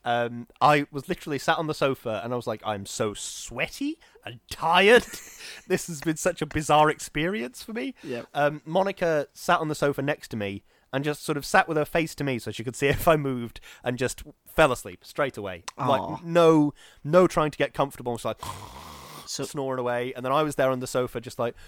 [0.04, 4.00] Um, I was literally sat on the sofa and I was like, I'm so sweaty
[4.26, 5.06] and tired.
[5.68, 7.96] this has been such a bizarre experience for me.
[8.04, 8.28] Yep.
[8.34, 11.78] Um, Monica sat on the sofa next to me and just sort of sat with
[11.78, 15.06] her face to me so she could see if I moved and just fell asleep
[15.06, 15.64] straight away.
[15.78, 15.88] Aw.
[15.88, 16.74] Like no,
[17.04, 18.16] no trying to get comfortable.
[18.16, 18.42] Just like
[19.26, 21.56] So, snoring away, and then I was there on the sofa just like.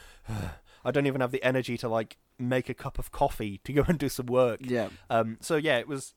[0.84, 3.84] I don't even have the energy to like make a cup of coffee to go
[3.88, 4.62] and do some work.
[4.64, 4.90] yeah.
[5.12, 6.16] Um, so yeah, it was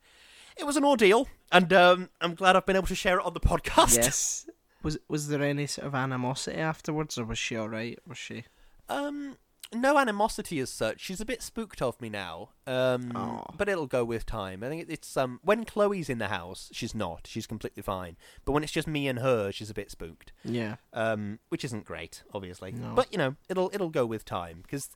[0.57, 3.35] it was an ordeal, and um, I'm glad I've been able to share it on
[3.35, 3.97] the podcast.
[3.97, 4.49] Yes.
[4.83, 7.99] Was was there any sort of animosity afterwards, or was she all right?
[8.07, 8.45] Was she?
[8.90, 9.38] Um,
[9.75, 11.01] no animosity as such.
[11.01, 12.51] She's a bit spooked of me now.
[12.67, 14.63] Um, but it'll go with time.
[14.63, 17.27] I think it- it's um when Chloe's in the house, she's not.
[17.27, 18.17] She's completely fine.
[18.45, 20.33] But when it's just me and her, she's a bit spooked.
[20.45, 20.77] Yeah.
[20.93, 22.73] Um, which isn't great, obviously.
[22.73, 22.95] No.
[22.95, 24.91] But you know, it'll it'll go with time because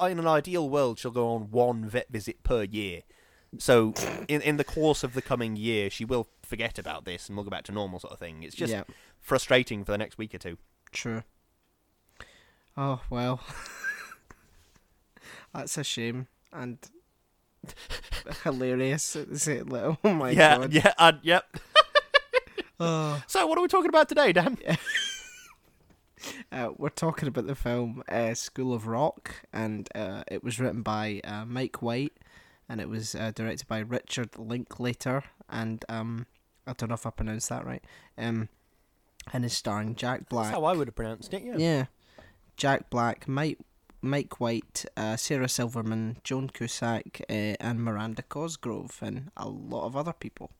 [0.00, 3.02] in an ideal world, she'll go on one vet visit per year.
[3.58, 3.94] So
[4.28, 7.44] in in the course of the coming year, she will forget about this and we'll
[7.44, 8.42] go back to normal sort of thing.
[8.42, 8.84] It's just yeah.
[9.20, 10.58] frustrating for the next week or two.
[10.92, 11.22] True.
[12.76, 13.40] Oh well.
[15.52, 16.78] That's a shame and
[18.42, 19.98] hilarious the same level.
[20.04, 20.72] Oh my yeah, god.
[20.72, 21.44] yeah, and, yep.
[22.80, 23.22] Oh.
[23.28, 24.58] So what are we talking about today, Dan?
[26.50, 30.80] Uh, we're talking about the film uh, School of Rock, and uh, it was written
[30.82, 32.14] by uh, Mike White,
[32.66, 36.26] and it was uh, directed by Richard Linklater, and um,
[36.66, 37.84] I don't know if I pronounced that right.
[38.16, 38.48] Um,
[39.32, 40.46] and is starring Jack Black.
[40.46, 41.42] That's how I would have pronounced it.
[41.44, 41.56] Yeah.
[41.58, 41.84] Yeah,
[42.56, 43.58] Jack Black, Mike
[44.04, 49.96] Mike White, uh, Sarah Silverman, Joan Cusack, uh, and Miranda Cosgrove, and a lot of
[49.96, 50.50] other people.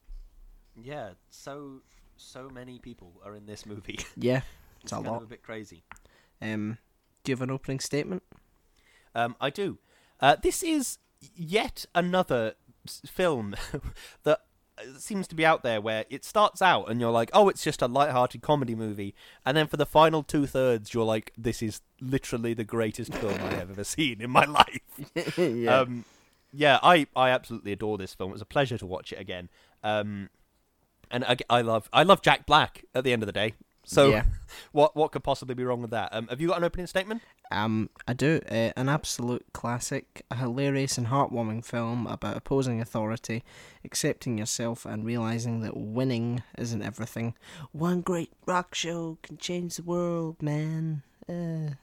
[0.82, 1.10] Yeah.
[1.30, 1.82] So
[2.16, 3.98] so many people are in this movie.
[4.16, 4.40] Yeah,
[4.82, 5.22] it's a kind lot.
[5.22, 5.84] a bit crazy.
[6.40, 6.78] Um,
[7.22, 8.22] do you have an opening statement?
[9.14, 9.78] Um, I do.
[10.20, 10.98] Uh, this is
[11.34, 12.54] yet another
[12.86, 13.54] film
[14.24, 14.43] that
[14.98, 17.82] seems to be out there where it starts out and you're like, oh, it's just
[17.82, 21.80] a light-hearted comedy movie, and then for the final two thirds, you're like, this is
[22.00, 25.36] literally the greatest film I have ever seen in my life.
[25.38, 25.80] yeah.
[25.80, 26.04] Um,
[26.52, 28.30] yeah, I, I absolutely adore this film.
[28.30, 29.48] It was a pleasure to watch it again.
[29.82, 30.30] Um,
[31.10, 33.54] and I, I love I love Jack Black at the end of the day.
[33.84, 34.24] So Yeah.
[34.72, 36.08] what what could possibly be wrong with that?
[36.12, 37.22] Um, have you got an opening statement?
[37.50, 38.40] Um, I do.
[38.50, 43.44] Uh, an absolute classic, a hilarious and heartwarming film about opposing authority,
[43.84, 47.34] accepting yourself, and realizing that winning isn't everything.
[47.72, 51.02] One great rock show can change the world, man.
[51.28, 51.74] Uh,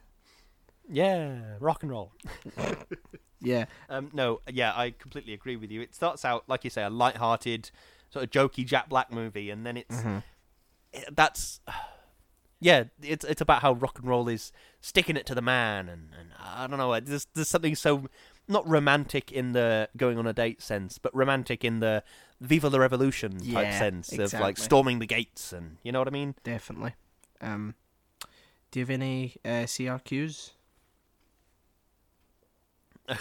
[0.90, 2.12] Yeah, rock and roll.
[3.40, 5.82] yeah, Um, no, yeah, I completely agree with you.
[5.82, 7.72] It starts out like you say, a light-hearted,
[8.10, 10.24] sort of jokey Jack Black movie, and then it's Mhm.
[10.94, 11.62] it- that's
[12.62, 16.10] yeah, it's it's about how rock and roll is sticking it to the man, and,
[16.18, 18.08] and I don't know, there's there's something so
[18.48, 22.04] not romantic in the going on a date sense, but romantic in the
[22.40, 26.08] Viva la Revolution type Yeah, sense of like storming the gates, and you know what
[26.08, 26.36] I mean.
[26.44, 26.94] definitely.
[27.42, 27.74] Um,
[28.70, 30.52] do you have any uh, CRQs?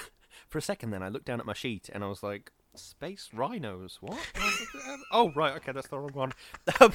[0.49, 3.29] For a second, then I looked down at my sheet and I was like, "Space
[3.33, 3.99] rhinos?
[4.01, 4.19] What?
[5.13, 6.33] oh, right, okay, that's the wrong one."
[6.81, 6.93] Um,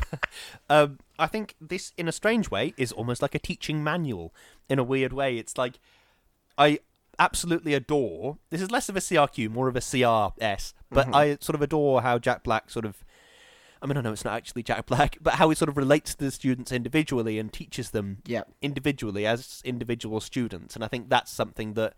[0.70, 4.34] um, I think this, in a strange way, is almost like a teaching manual.
[4.70, 5.80] In a weird way, it's like
[6.58, 6.80] I
[7.20, 8.38] absolutely adore.
[8.50, 11.16] This is less of a CRQ, more of a CRS, but Mhm.
[11.16, 13.04] I sort of adore how Jack Black sort of.
[13.82, 16.16] I mean, I know it's not actually Jack Black, but how he sort of relates
[16.16, 18.44] to the students individually and teaches them Yeah.
[18.62, 21.94] individually as individual students, and I think that's something that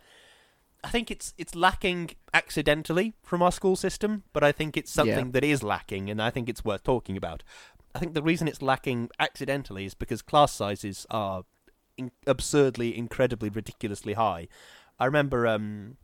[0.83, 5.27] I think it's it's lacking accidentally from our school system, but I think it's something
[5.27, 5.31] Yeah.
[5.31, 7.43] that is lacking, and I think it's worth talking about.
[7.95, 11.43] I think the reason it's lacking accidentally is because class sizes are
[11.97, 14.47] in- absurdly, incredibly, ridiculously high.
[14.99, 15.97] I remember um,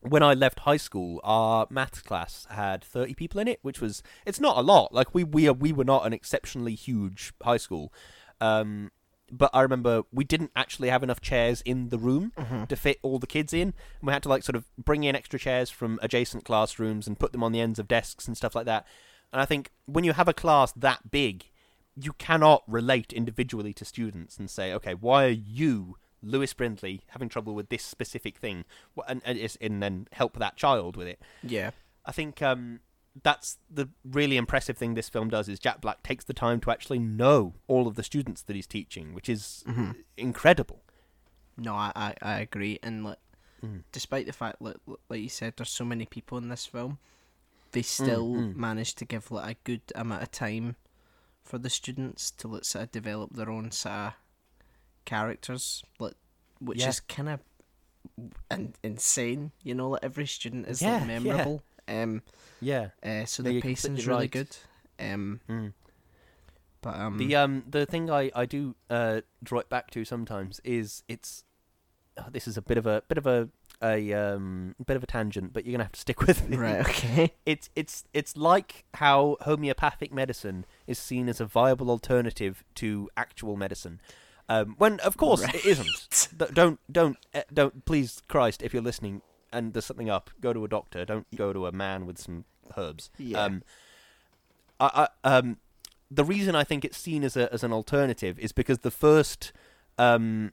[0.00, 4.02] when I left high school, our maths class had 30 people in it, which was
[4.24, 4.94] it's not a lot.
[4.94, 7.92] Like we we are, we were not an exceptionally huge high school.
[8.40, 8.90] Um,
[9.30, 12.32] but I remember we didn't actually have enough chairs in the room
[12.68, 13.68] to fit all the kids in.
[14.00, 17.18] And we had to like sort of bring in extra chairs from adjacent classrooms and
[17.18, 18.86] put them on the ends of desks and stuff like that.
[19.32, 21.46] And I think when you have a class that big,
[21.96, 27.28] you cannot relate individually to students and say, okay, why are you, Lewis Brindley, having
[27.28, 28.64] trouble with this specific thing,
[29.08, 31.20] and and, and then help that child with it.
[31.42, 31.70] Yeah.
[32.04, 32.80] I think um,
[33.22, 36.70] that's the really impressive thing this film does is Jack Black takes the time to
[36.70, 39.96] actually know all of the students that he's teaching, which is Mhm.
[40.16, 40.82] incredible.
[41.56, 42.78] No, I, I, I agree.
[42.82, 43.18] And like,
[43.62, 43.84] Mm.
[43.90, 44.76] despite the fact, like,
[45.08, 46.98] like you said, there's so many people in this film,
[47.72, 48.54] they still mm.
[48.54, 50.76] managed to give like a good amount of time
[51.42, 54.12] for the students to like, sort of develop their own sort of
[55.06, 56.14] characters, like,
[56.60, 56.88] which Yeah.
[56.90, 57.40] is kind of
[58.50, 59.52] in- insane.
[59.62, 61.56] You know, like every student is Yeah, like yeah.
[61.88, 62.22] Um,
[62.60, 62.88] Yeah.
[63.02, 64.30] uh, so No, the you're pacing's really right.
[64.30, 64.56] good.
[64.98, 65.72] Um, Mm.
[66.80, 70.60] but um, The um the thing I I do uh draw it back to sometimes
[70.64, 71.44] is it's
[72.18, 73.48] oh, this is a bit of a bit of a
[73.82, 76.56] a um bit of a tangent, but you're gonna have to stick with me.
[76.56, 82.64] right, okay, It's it's it's like how homeopathic medicine is seen as a viable alternative
[82.76, 84.00] to actual medicine.
[84.48, 86.28] Um, when of course it isn't.
[86.54, 89.20] Don't don't uh, don't please Christ if you're listening
[89.56, 91.04] and there's something up, go to a doctor.
[91.04, 92.44] Don't go to a man with some
[92.76, 93.10] herbs.
[93.18, 93.42] Yeah.
[93.44, 93.62] Um,
[94.78, 95.56] I, I um
[96.10, 99.52] the reason I think it's seen as a as an alternative is because the first
[99.98, 100.52] um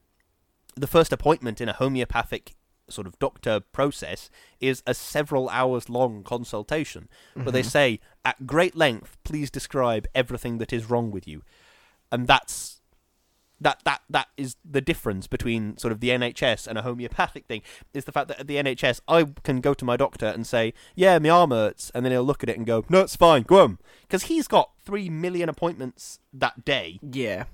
[0.76, 2.56] the first appointment in a homeopathic
[2.90, 7.66] sort of doctor process is a several hours long consultation where they Mhm.
[7.78, 11.44] say at great length please describe everything that is wrong with you
[12.12, 12.82] and that's
[13.64, 17.62] that that that is the difference between sort of the NHS and a homeopathic thing
[17.94, 20.74] is the fact that at the NHS I can go to my doctor and say
[20.96, 23.44] yeah my arm hurts and then he'll look at it and go no it's fine
[23.44, 27.00] go on because he's got three million appointments that day.
[27.02, 27.46] Yeah,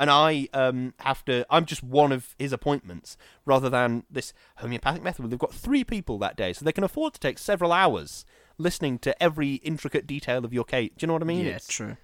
[0.00, 5.02] and I um have to I'm just one of his appointments rather than this homeopathic
[5.02, 5.22] method.
[5.22, 8.24] Where they've got three people that day so they can afford to take several hours
[8.56, 10.90] listening to every intricate detail of your case.
[10.96, 11.40] Do you know what I mean?
[11.44, 11.96] Yeah, It's- true.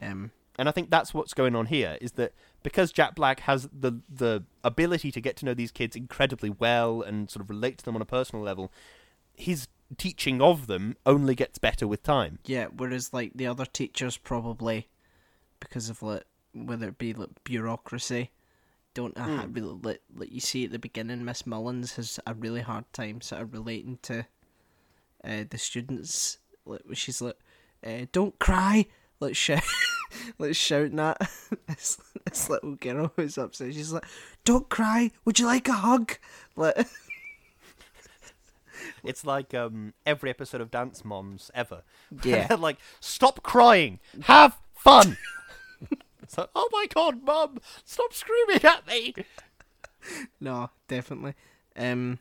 [0.00, 3.68] Um, and I think that's what's going on here is that because Jack Black has
[3.72, 7.78] the the ability to get to know these kids incredibly well and sort of relate
[7.78, 8.70] to them on a personal level
[9.34, 14.16] his teaching of them only gets better with time Yeah, whereas like the other teachers
[14.18, 14.88] probably,
[15.58, 18.30] because of like whether it be like bureaucracy,
[18.92, 19.54] don't Mm.
[19.56, 21.24] really like, like you see at the beginning.
[21.24, 24.26] Miss Mullins has a really hard time sort of relating to
[25.24, 26.38] uh, the students.
[26.66, 27.38] Like she's like,
[27.86, 28.86] uh, "Don't cry,"
[29.20, 29.62] like shout,
[30.38, 31.18] like shouting at
[31.68, 33.74] this, this little girl who's upset.
[33.74, 34.04] She's like,
[34.44, 35.10] "Don't cry.
[35.24, 36.18] Would you like a hug?"
[36.56, 36.86] Like.
[39.04, 41.82] It's like um, every episode of Dance Moms ever.
[42.22, 42.56] Yeah.
[42.58, 45.16] Like, stop crying, have fun.
[46.28, 49.14] so, oh my god, mum, stop screaming at me.
[50.40, 51.34] no, definitely.
[51.76, 52.18] Um,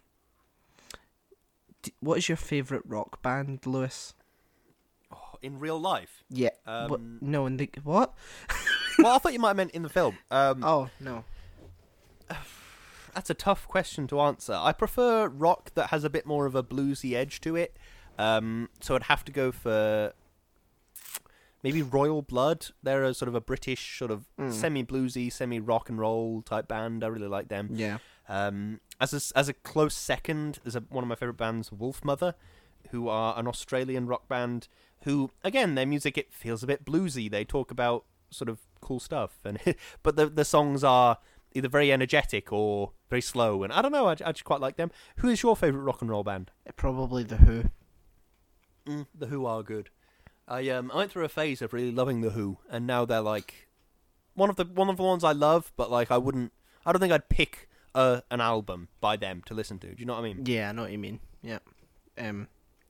[1.82, 4.14] d- what is your favorite rock band, Lewis?
[5.42, 6.24] In real life.
[6.30, 6.50] Yeah.
[6.66, 7.00] what?
[7.00, 8.14] Um, No, in the what?
[9.00, 10.18] well, I thought you might have meant in the film.
[10.32, 11.24] Um, Oh no.
[13.16, 14.54] That's a tough question to answer.
[14.54, 17.76] I prefer rock that has a bit more of a bluesy edge to it.
[18.18, 20.14] Um, so I'd have to go for
[21.64, 22.68] maybe Royal Blood.
[22.84, 24.54] They're a sort of a British sort of Mm.
[24.54, 27.04] semi bluesy, semi rock and roll type band.
[27.04, 27.70] I really like them.
[27.74, 27.98] Yeah.
[28.28, 32.36] Um, as a, as a close second, there's a, one of my favorite bands, Wolfmother,
[32.92, 34.68] who are an Australian rock band.
[35.04, 37.30] Who again, their music it feels a bit bluesy.
[37.30, 39.60] They talk about sort of cool stuff, and
[40.04, 41.18] but the the songs are
[41.54, 43.64] either very energetic or very slow.
[43.64, 44.92] And I don't know, I, I just quite like them.
[45.18, 46.52] Who is your favorite rock and roll band?
[46.76, 47.64] Probably the Who.
[48.86, 49.90] Mm, the Who are good.
[50.48, 53.22] I um I went through a phase of really loving the Who, and now they're
[53.22, 53.70] like
[54.34, 56.52] one of the one of the ones I love, but like I wouldn't.
[56.86, 59.88] I don't think I'd pick uh, an album by them to listen to.
[59.88, 60.46] Do you know what I mean?
[60.46, 61.20] Yeah, I know what you mean.
[61.42, 61.60] Yeah.
[62.18, 62.48] Um,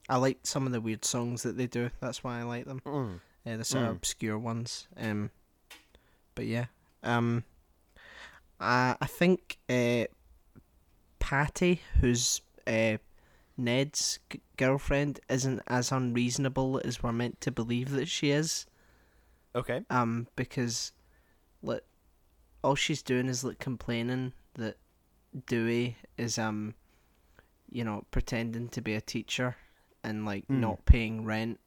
[0.09, 1.91] I like some of the weird songs that they do.
[2.01, 2.81] That's why I like them.
[2.85, 3.19] Mm.
[3.45, 3.95] Uh, the sort of Mm.
[3.97, 4.87] obscure ones.
[4.97, 5.29] Um,
[6.35, 6.65] but yeah.
[7.03, 7.43] Um,
[8.59, 10.05] I I think uh,
[11.19, 12.97] Patty, who's uh,
[13.57, 18.65] Ned's g- girlfriend, isn't as unreasonable as we're meant to believe that she is.
[19.55, 19.83] Okay.
[19.89, 20.91] Um, because
[21.61, 21.83] like
[22.63, 24.77] all she's doing is like complaining that
[25.47, 26.73] Dewey is um,
[27.71, 29.55] you know, pretending to be a teacher
[30.03, 30.59] and like Mm.
[30.59, 31.59] not paying rent,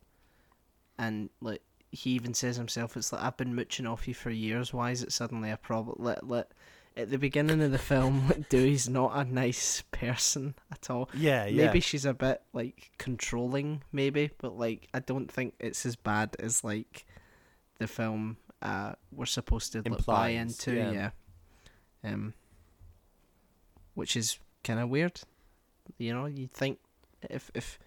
[0.99, 4.73] and like he even says himself, it's like I've been mooching off you for years.
[4.73, 5.97] Why is it suddenly a problem?
[5.99, 6.53] Let let.
[6.95, 11.09] At the beginning of the film, like, Dewey's not a nice person at all.
[11.14, 11.66] Yeah, yeah.
[11.66, 16.37] Maybe she's a bit like controlling, maybe, but like I don't think it's as bad
[16.38, 17.07] as like
[17.79, 20.90] the film uh we're supposed to like, buy into, yeah.
[20.92, 21.11] yeah.
[22.05, 22.35] Um,
[23.95, 25.21] which is kind of weird,
[25.99, 26.27] you know.
[26.27, 26.79] you'd think
[27.23, 27.79] if if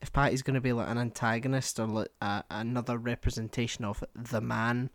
[0.00, 4.40] if Patty's going to be like an antagonist or like uh, another representation of the
[4.40, 4.90] man,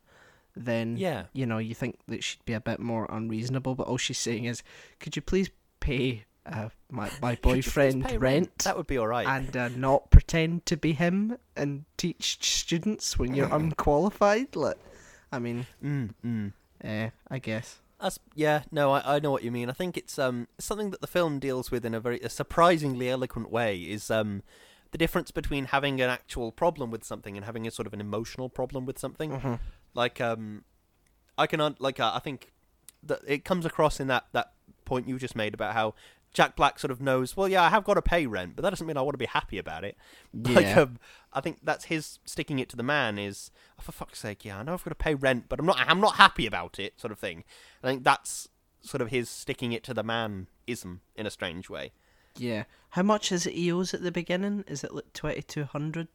[0.55, 1.25] then Yeah.
[1.33, 4.45] you know, you think that she'd be a bit more unreasonable, but all she's saying
[4.45, 4.63] is,
[4.99, 8.87] could you please pay uh, my my Could you please boyfriend pay rent, That would
[8.87, 9.25] be all right.
[9.27, 14.55] and uh, not pretend to be him and teach students when you're unqualified?
[14.55, 14.77] Like,
[15.31, 16.53] I mean, mm, mm.
[16.83, 17.79] uh, I guess.
[18.01, 19.69] That's, yeah, no, I, I know what you mean.
[19.69, 23.09] I think it's um something that the film deals with in a very a surprisingly
[23.09, 23.77] eloquent way.
[23.79, 24.43] Is um
[24.93, 27.99] the difference between having an actual problem with something and having a sort of an
[27.99, 29.31] emotional problem with something.
[29.31, 29.59] Mhm.
[29.93, 30.63] Like um,
[31.37, 32.53] I can un- like uh, I think
[33.03, 34.53] that it comes across in that that
[34.85, 35.95] point you just made about how
[36.33, 37.35] Jack Black sort of knows.
[37.37, 39.17] Well, yeah, I have got to pay rent, but that doesn't mean I want to
[39.19, 39.97] be happy about it.
[40.33, 40.81] Like Yeah.
[40.81, 40.99] um,
[41.33, 44.59] I think that's his sticking it to the man is oh, for fuck's sake, yeah,
[44.59, 46.99] I know I've got to pay rent, but I'm not I'm not happy about it,
[46.99, 47.43] sort of thing.
[47.83, 48.47] I think that's
[48.81, 51.93] sort of his sticking it to the man ism in a strange way.
[52.37, 52.63] Yeah.
[52.89, 54.63] How much is it he owes at the beginning?
[54.67, 56.09] Is it like twenty two hundred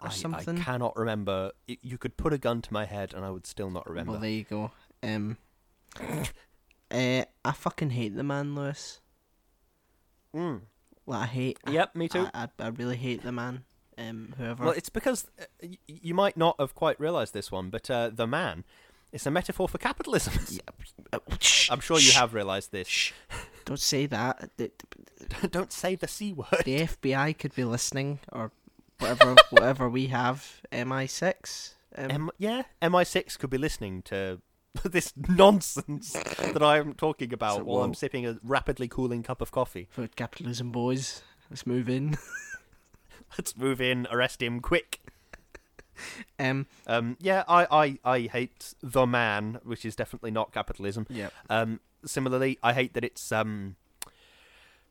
[0.00, 0.58] or I, something?
[0.58, 1.52] I cannot remember.
[1.66, 4.12] You could put a gun to my head and I would still not remember.
[4.12, 4.70] Well, there you go.
[5.02, 5.36] Um,
[6.00, 6.24] uh,
[7.44, 9.00] I fucking hate the man, Lewis.
[10.34, 10.62] Mm.
[11.06, 11.58] Like, I hate.
[11.68, 12.28] Yep, me too.
[12.32, 13.64] I, I, I really hate the man.
[13.96, 14.64] Um, whoever.
[14.64, 18.26] Well, it's because uh, you might not have quite realised this one, but uh, the
[18.26, 18.64] man
[19.12, 20.32] is a metaphor for capitalism.
[21.12, 21.18] Uh,
[21.70, 23.12] I'm sure you have realised this.
[23.64, 24.50] Don't say that.
[25.50, 26.46] Don't say the c word.
[26.64, 28.50] the FBI could be listening, or
[28.98, 29.34] whatever.
[29.50, 30.60] whatever we have.
[30.72, 31.74] MI6.
[31.96, 34.40] Um, M- yeah, MI6 could be listening to
[34.84, 39.52] this nonsense that I'm talking about So, while I'm sipping a rapidly cooling cup of
[39.52, 39.86] coffee.
[39.90, 41.22] for capitalism, boys.
[41.50, 42.16] Let's move in.
[43.38, 45.00] Let's move in, arrest him quick.
[46.38, 46.66] Um.
[46.88, 51.06] Um, yeah, I, I, I hate the man, which is definitely not capitalism.
[51.08, 51.28] Yeah.
[51.48, 53.76] Um, similarly, I hate that it's um.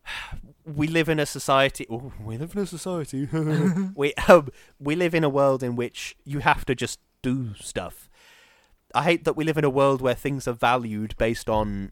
[0.65, 1.85] We live in a society.
[1.89, 3.27] Oh, we live in a society.
[3.95, 4.47] we um,
[4.79, 8.09] we live in a world in which you have to just do stuff.
[8.95, 11.91] I hate that we live in a world where things are valued based on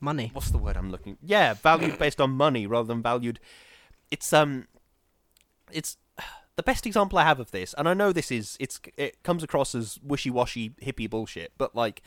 [0.00, 0.30] Money.
[0.32, 1.18] what's the word I'm looking?
[1.22, 3.38] Yeah, valued based on money rather than valued.
[4.10, 4.66] It's um,
[5.70, 5.98] it's
[6.56, 9.42] the best example I have of this, and I know this is it's it comes
[9.42, 12.02] across as wishy washy hippie bullshit, but like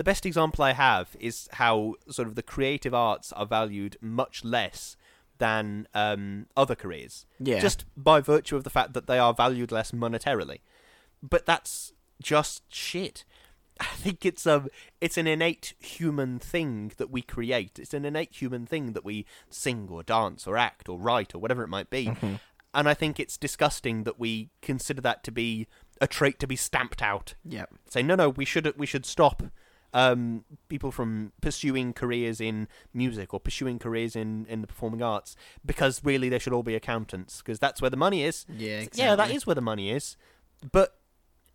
[0.00, 4.42] the best example I have is how sort of the creative arts are valued much
[4.44, 4.96] less
[5.36, 7.60] than um other careers Yeah.
[7.60, 10.60] just by virtue of the fact that they are valued less monetarily.
[11.22, 11.92] But that's
[12.22, 13.24] just shit.
[13.80, 14.68] I think it's um
[15.02, 17.78] it's an innate human thing that we create.
[17.78, 21.38] It's an innate human thing that we sing or dance or act or write or
[21.40, 22.10] whatever it might be.
[22.72, 25.66] And I think it's disgusting that we consider that to be
[26.00, 27.34] a trait to be stamped out.
[27.44, 27.68] Yep.
[27.90, 29.42] Say no, no, we should we should stop
[29.92, 35.34] um, people from pursuing careers in music or pursuing careers in, in the performing arts
[35.66, 38.46] because really they should all be accountants because that's where the money is.
[38.48, 39.02] Yeah, exactly.
[39.04, 40.16] Yeah, that is where the money is.
[40.70, 40.96] But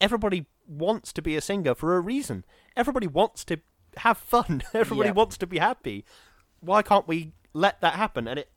[0.01, 2.43] everybody wants to be a singer for a reason.
[2.75, 3.59] Everybody wants to
[3.97, 4.63] have fun.
[4.73, 5.13] Everybody Yeah.
[5.13, 6.03] wants to be happy.
[6.59, 8.27] Why can't we let that happen?
[8.27, 8.49] And it,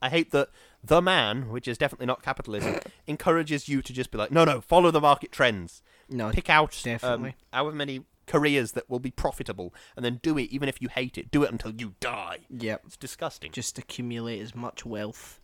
[0.00, 0.48] I hate that
[0.82, 2.76] the man, which is definitely not capitalism,
[3.06, 5.82] encourages you to just be like, no, no, follow the market trends.
[6.08, 7.30] No, Pick out definitely.
[7.30, 10.50] um, however many careers that will be profitable, and then do it.
[10.50, 12.40] Even if you hate it, do it until you die.
[12.50, 12.82] yep.
[12.86, 13.52] It's disgusting.
[13.52, 15.40] Just accumulate as much wealth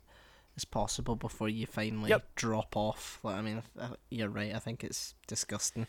[0.56, 2.34] as possible before you finally Yep.
[2.34, 3.18] drop off.
[3.22, 3.62] Like, I mean,
[4.10, 4.54] you're right.
[4.54, 5.86] I think it's disgusting.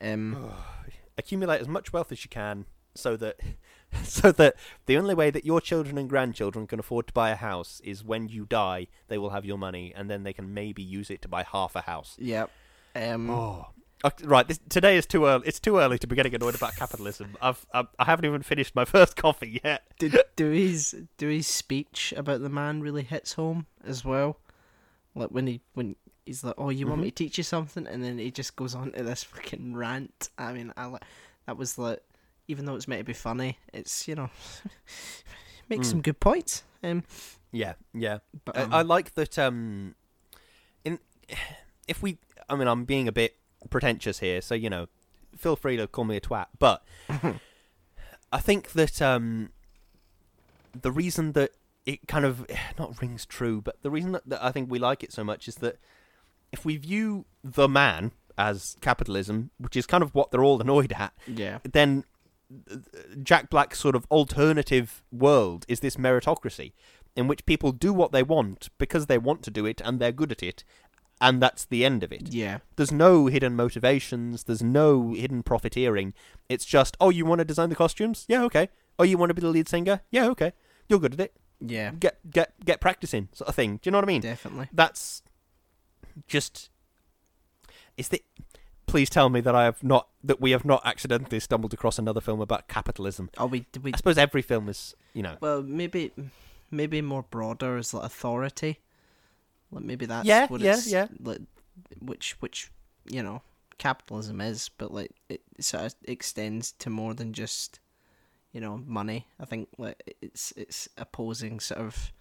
[0.00, 0.50] Um,
[1.18, 2.66] accumulate as much wealth as you can
[2.96, 3.36] so that
[4.04, 4.54] so that
[4.86, 8.04] the only way that your children and grandchildren can afford to buy a house is
[8.04, 11.20] when you die they will have your money and then they can maybe use it
[11.22, 12.50] to buy half a house yep.
[12.96, 13.66] Um, oh
[14.22, 17.36] Right this, today is too early it's too early to be getting annoyed about capitalism
[17.40, 22.42] I've, I've i haven't even finished my first coffee yet Did Dewey's Dewey's speech about
[22.42, 24.38] the man really hits home as well?
[25.14, 25.96] Like when he when
[26.26, 28.74] he's like, "Oh, you want me to teach you something?" and then he just goes
[28.74, 30.28] on to this fucking rant.
[30.36, 31.04] I mean, I like
[31.46, 32.02] that was like,
[32.48, 34.30] even though it's meant to be funny, it's you know,
[35.68, 36.64] makes some good points.
[36.82, 37.04] Um,
[37.54, 39.94] yeah yeah but I, um, I like that um
[40.84, 40.98] in
[41.88, 43.36] if we i mean i'm being a bit
[43.70, 44.86] pretentious here so you know
[45.36, 46.84] feel free to call me a twat but
[48.32, 49.50] i think that um
[50.80, 51.50] the reason that
[51.86, 52.46] it kind of
[52.78, 55.48] not rings true but the reason that, that i think we like it so much
[55.48, 55.78] is that
[56.52, 60.92] if we view the man as capitalism which is kind of what they're all annoyed
[60.92, 62.04] at yeah, then
[62.70, 62.76] uh,
[63.22, 66.72] Jack Black's sort of alternative world is this meritocracy
[67.16, 70.12] in which people do what they want because they want to do it and they're
[70.12, 70.64] good at it
[71.20, 72.32] and that's the end of it.
[72.32, 76.12] yeah, There's no hidden motivations, there's no hidden profiteering.
[76.48, 78.24] It's just, oh, you want to design the costumes?
[78.28, 78.68] Yeah, okay.
[78.98, 80.00] Oh, you want to be the lead singer?
[80.10, 80.52] Yeah, okay.
[80.88, 81.36] You're good at it.
[81.60, 83.76] yeah, Get get get practicing, sort of thing.
[83.76, 84.20] Do you know what I mean?
[84.20, 84.68] definitely.
[84.72, 85.22] That's
[86.28, 86.70] just
[87.96, 88.22] is the
[88.86, 92.20] please tell me that I have not that we have not accidentally stumbled across another
[92.20, 93.30] film about capitalism.
[93.38, 95.36] Oh, we we I suppose every film is, you know.
[95.40, 96.12] well maybe
[96.70, 98.80] maybe more broader is like authority.
[99.74, 101.08] Like maybe that's Yeah, what yeah, it's yeah.
[101.20, 101.40] like
[102.00, 102.70] which which
[103.10, 103.42] you know
[103.78, 107.80] capitalism is, but like it sort of extends to more than just
[108.52, 109.26] you know money.
[109.40, 112.12] I think like it's it's opposing sort of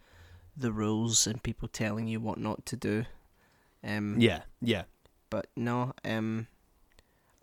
[0.58, 3.06] the rules and people telling you what not to do.
[3.84, 4.84] Um, Yeah, yeah.
[5.30, 6.48] but no, um,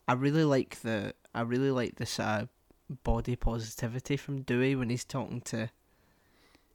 [0.08, 2.46] I really like the I really like this uh,
[3.04, 5.70] body positivity from Dewey when he's talking to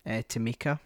[0.06, 0.80] uh, Tomika.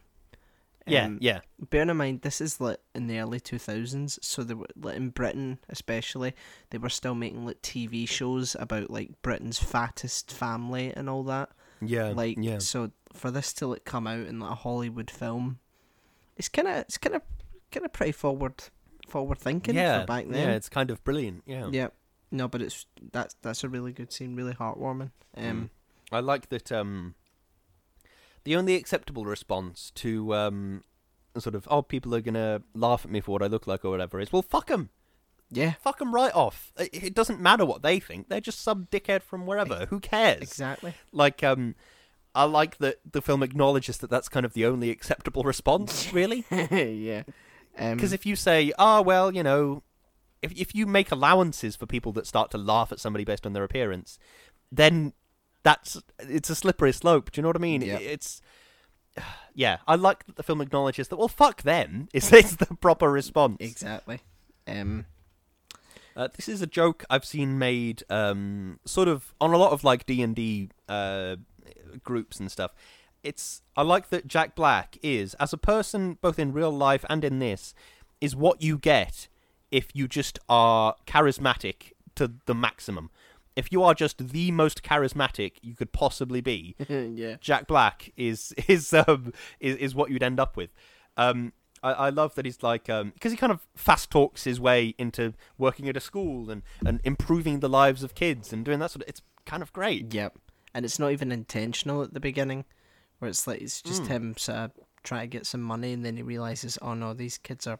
[0.89, 1.39] Yeah, Um, yeah.
[1.69, 4.95] Bearing in mind, this is like in the early two thousands, so they were like
[4.95, 6.33] in Britain, especially,
[6.69, 11.49] they were still making like TV shows about like Britain's fattest family and all that.
[11.81, 12.09] Yeah.
[12.09, 12.59] like, yeah.
[12.59, 15.59] so for this to like come out in like a Hollywood film,
[16.37, 17.21] it's kind of it's kind of
[17.71, 18.63] kind of pretty forward
[19.07, 20.01] forward thinking yeah.
[20.01, 20.47] for back then.
[20.47, 21.43] Yeah, it's kind of brilliant.
[21.45, 21.69] Yeah.
[21.71, 21.87] Yeah.
[22.31, 25.11] No, but it's that's that's a really good scene, really heartwarming.
[25.35, 25.69] Um,
[26.11, 27.15] I like that um
[28.49, 30.83] the only acceptable response to um
[31.37, 33.85] sort of oh people are going to laugh at me for what I look like
[33.85, 34.89] or whatever is well fuck them.
[35.51, 36.73] yeah, Fuck them right off.
[36.77, 38.27] It, it doesn't matter what they think.
[38.29, 39.85] They're just some dickhead from wherever.
[39.91, 40.41] Who cares?
[40.41, 40.93] exactly.
[41.11, 41.75] like um
[42.33, 46.43] I like that the film acknowledges that that's kind of the only acceptable response, really.
[46.49, 47.23] yeah.
[47.77, 49.83] Um, Because if you say, "Ah, well, you know,
[50.41, 53.53] if if you make allowances for people that start to laugh at somebody based on
[53.53, 54.17] their appearance,
[54.71, 55.13] then
[55.69, 57.31] that's it's a slippery slope.
[57.31, 57.81] Do you know what I mean?
[57.81, 58.01] Yep.
[58.01, 58.41] It's
[59.53, 59.77] yeah.
[59.87, 61.17] I like that the film acknowledges that.
[61.17, 62.09] Well, fuck them.
[62.13, 63.57] Is is the proper response?
[63.59, 64.21] exactly.
[64.67, 65.05] Um,
[66.15, 69.83] Uh, this is a joke I've seen made, um, sort of on a lot of
[69.83, 71.37] like D and D uh,
[72.03, 72.71] groups and stuff.
[73.23, 77.23] It's I like that Jack Black is as a person, both in real life and
[77.23, 77.73] in this,
[78.19, 79.27] is what you get
[79.71, 83.11] if you just are charismatic to the maximum.
[83.59, 87.35] If you are just the most charismatic you could possibly be, yeah.
[87.39, 90.71] Jack Black is is um is, is what you'd end up with.
[91.17, 91.53] Um,
[91.83, 94.95] I, I love that he's like um because he kind of fast talks his way
[94.97, 98.91] into working at a school and and improving the lives of kids and doing that
[98.91, 99.09] sort of.
[99.09, 100.13] It's kind of great.
[100.13, 100.37] Yep.
[100.73, 102.63] And it's not even intentional at the beginning,
[103.17, 104.71] where it's like it's just him sort of
[105.03, 107.79] trying to get some money, and then he realizes, oh no, these kids are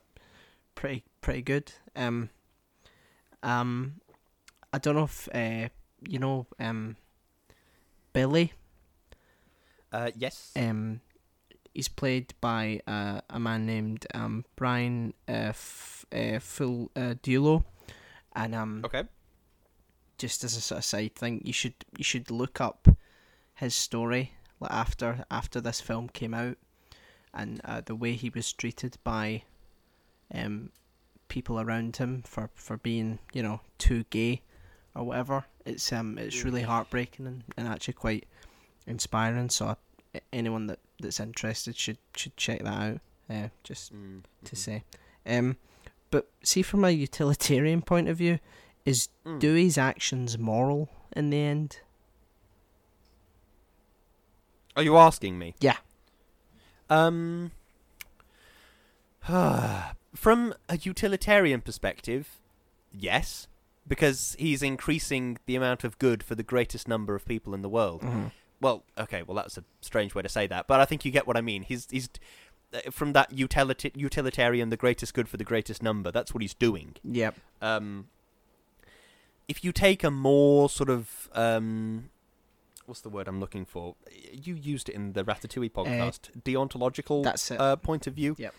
[0.75, 1.71] pretty pretty good.
[1.95, 2.29] Um,
[3.43, 4.01] um,
[4.71, 5.69] I don't know if uh,
[6.07, 6.95] you know, um,
[8.13, 8.53] Billy.
[9.91, 10.51] Uh, yes.
[10.55, 11.01] Um,
[11.73, 17.63] he's played by uh, a man named um Brian uh, F- uh Full uh, Dulo,
[18.35, 19.03] and um okay.
[20.17, 22.87] just as a sort of side thing, you should you should look up
[23.55, 26.57] his story like after after this film came out,
[27.33, 29.43] and uh, the way he was treated by
[30.33, 30.71] um
[31.27, 34.41] people around him for for being you know too gay
[34.99, 35.45] or whatever.
[35.65, 38.27] It's um it's really heartbreaking and, and actually quite
[38.87, 39.49] inspiring.
[39.49, 39.67] So
[40.15, 42.99] I, anyone that that's interested should should check that out.
[43.29, 44.57] Uh, just Mm, to mhm.
[44.57, 44.83] say.
[45.25, 45.57] Um,
[46.11, 48.39] but see, from a utilitarian point of view,
[48.85, 49.39] is Mm.
[49.39, 51.79] Dewey's actions moral in the end?
[54.75, 55.55] Are you asking me?
[55.59, 55.77] Yeah.
[56.89, 57.51] Um.
[60.15, 62.39] From a utilitarian perspective,
[62.91, 63.47] yes,
[63.89, 67.69] because he's increasing the amount of good for the greatest number of people in the
[67.69, 68.03] world.
[68.61, 71.27] Well, okay, well that's a strange way to say that, but I think you get
[71.27, 71.63] what I mean.
[71.63, 72.09] He's he's
[72.73, 76.11] uh, from that utility utilitarian, the greatest good for the greatest number.
[76.11, 76.95] That's what he's doing.
[77.03, 77.35] Yep.
[77.61, 78.07] Um,
[79.47, 82.09] if you take a more sort of um,
[82.85, 83.95] what's the word I'm looking for?
[84.31, 86.31] You used it in the Ratatouille podcast.
[86.43, 87.59] Deontological That's it.
[87.59, 88.35] uh, point of view.
[88.37, 88.53] Yep.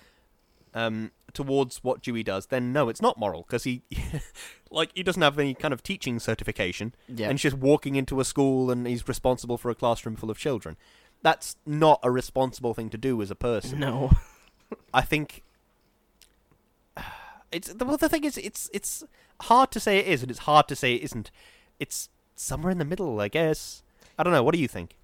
[0.72, 3.82] Um, towards what Dewey does, then no, it's not moral because he,
[4.70, 7.26] like, he doesn't have any kind of teaching certification, Yeah.
[7.28, 10.38] and he's just walking into a school and he's responsible for a classroom full of
[10.38, 10.76] children.
[11.22, 13.80] That's not a responsible thing to do as a person.
[13.80, 14.12] no.
[14.94, 15.42] I think
[17.52, 17.96] it's well.
[17.96, 19.04] The thing is, it's it's
[19.42, 21.30] hard to say it is, and it's hard to say it isn't.
[21.78, 23.82] It's somewhere in the middle, I guess.
[24.18, 24.42] I don't know.
[24.42, 24.96] What do you think?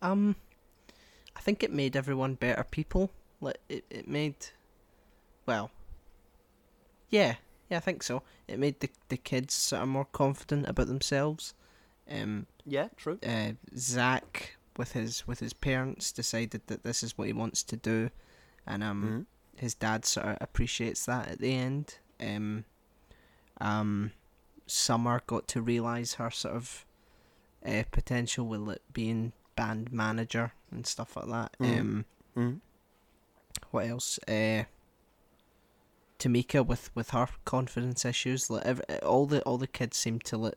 [0.00, 0.36] Um,
[1.36, 3.10] I think it made everyone better people.
[3.40, 4.34] Like it, it made,
[5.48, 5.70] well,
[7.08, 7.36] yeah,
[7.70, 8.22] yeah, I think so.
[8.46, 11.54] It made the the kids sort of more confident about themselves.
[12.10, 13.18] Um, Yeah, true.
[13.26, 17.76] uh, Zach with his with his parents decided that this is what he wants to
[17.76, 18.10] do,
[18.66, 19.26] and um, Mhm.
[19.60, 21.98] his dad sort of appreciates that at the end.
[22.20, 22.64] Um,
[23.60, 24.12] um,
[24.66, 26.84] Summer got to realize her sort of
[27.64, 31.56] uh, potential with it being band manager and stuff like that.
[31.58, 31.80] Mhm.
[31.80, 32.04] Um,
[32.36, 32.60] Mhm.
[33.70, 34.18] what else?
[34.28, 34.64] Uh,
[36.18, 38.50] Tomika with, with her confidence issues.
[38.50, 40.54] Like ev all the all the kids seem to like,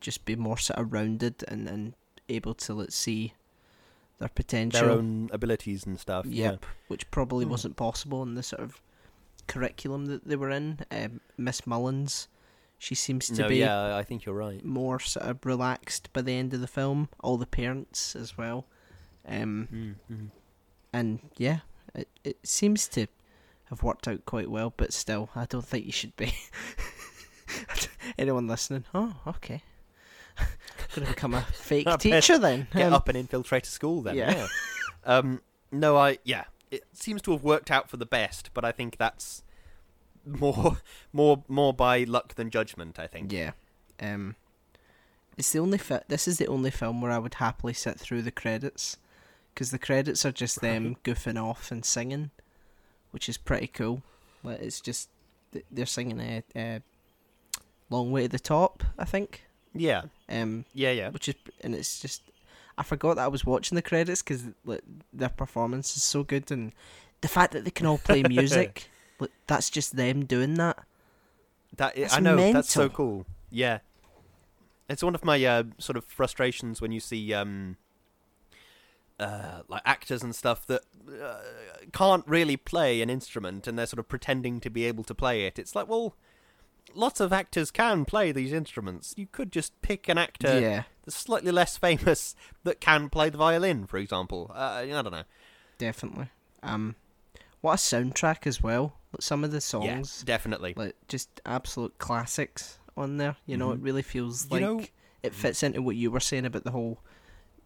[0.00, 1.94] just be more sort of rounded and, and
[2.28, 3.34] able to like, see
[4.18, 4.80] their potential.
[4.80, 6.26] Their own abilities and stuff.
[6.26, 7.50] Yep, which probably Hmm.
[7.50, 8.80] wasn't possible in the sort of
[9.46, 10.78] curriculum that they were in.
[10.90, 12.28] Um, Miss Mullins,
[12.78, 14.64] she seems to No, be yeah, I think you're right.
[14.64, 17.08] more sort of relaxed by the end of the film.
[17.20, 18.66] All the parents as well.
[19.26, 20.26] Um, Mm-hmm.
[20.92, 21.60] and yeah,
[21.94, 23.06] it it seems to
[23.70, 24.72] have worked out quite well.
[24.76, 26.32] But still, I don't think you should be.
[28.18, 28.84] Anyone listening?
[28.94, 29.62] Oh, okay.
[30.94, 32.66] Gonna become a fake teacher then.
[32.72, 34.16] Get Um, up and infiltrate a school then.
[34.16, 34.32] yeah.
[34.34, 34.46] Yeah.
[35.04, 35.40] um.
[35.72, 36.44] No, I yeah.
[36.70, 39.42] It seems to have worked out for the best, but I think that's
[40.26, 40.78] more
[41.12, 42.98] more more by luck than judgment.
[42.98, 43.32] I think.
[43.32, 43.52] Yeah.
[44.00, 44.36] Um,
[45.36, 48.22] it's the only fi- This is the only film where I would happily sit through
[48.22, 48.96] the credits,
[49.52, 52.30] because the credits are just them goofing off and singing,
[53.14, 54.02] which is pretty cool.
[54.42, 55.08] Like it's just
[55.70, 56.82] they're singing a, a
[57.88, 59.44] long way to the top, I think.
[59.72, 60.02] Yeah.
[60.28, 60.90] Um, Yeah.
[60.90, 61.10] Yeah.
[61.10, 62.22] which is and it's just
[62.76, 66.50] I forgot that I was watching the credits because like their performance is so good
[66.50, 66.72] and
[67.20, 68.88] the fact that they can all play music,
[69.20, 70.78] like, that's just them doing that.
[71.76, 73.26] That That's I know that's so cool.
[73.50, 73.78] Yeah,
[74.88, 77.76] it's one of my uh, sort of frustrations when you see um,
[79.20, 80.82] uh, like actors and stuff that
[81.22, 81.36] uh,
[81.92, 85.46] can't really play an instrument and they're sort of pretending to be able to play
[85.46, 85.58] it.
[85.58, 86.16] It's like, well,
[86.94, 89.14] lots of actors can play these instruments.
[89.16, 92.34] You could just pick an actor yeah, that's slightly less famous
[92.64, 94.50] that can play the violin, for example.
[94.54, 95.22] Uh, I don't know.
[95.78, 96.28] definitely.
[96.62, 96.96] Um,
[97.60, 98.96] what a soundtrack as well.
[99.20, 100.74] Some of the songs, Yeah, definitely.
[100.76, 103.36] like just absolute classics on there.
[103.46, 103.74] You know, Mhm.
[103.74, 104.84] it really feels You like know-
[105.22, 106.98] it fits into what you were saying about the whole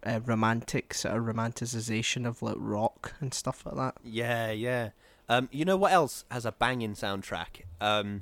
[0.05, 3.95] uh, romantic sort of romanticization of like rock and stuff like that.
[4.03, 4.89] Yeah, yeah.
[5.27, 7.63] Um, you know what else has a banging soundtrack?
[7.79, 8.21] Um,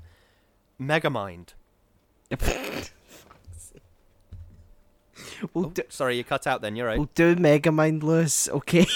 [0.79, 1.49] Megamind.
[5.53, 6.75] we'll, Oh, do, sorry, you cut out then.
[6.75, 6.97] You're right.
[6.97, 8.49] we'll do Megamind, Lewis.
[8.49, 8.85] Okay.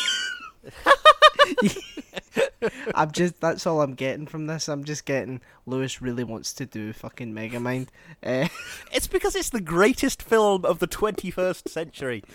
[2.93, 4.67] I'm just that's all I'm getting from this.
[4.69, 7.87] I'm just getting Lewis really wants to do fucking Megamind.
[8.23, 8.47] Uh,
[8.91, 12.23] It's because it's the greatest film of the 21st century.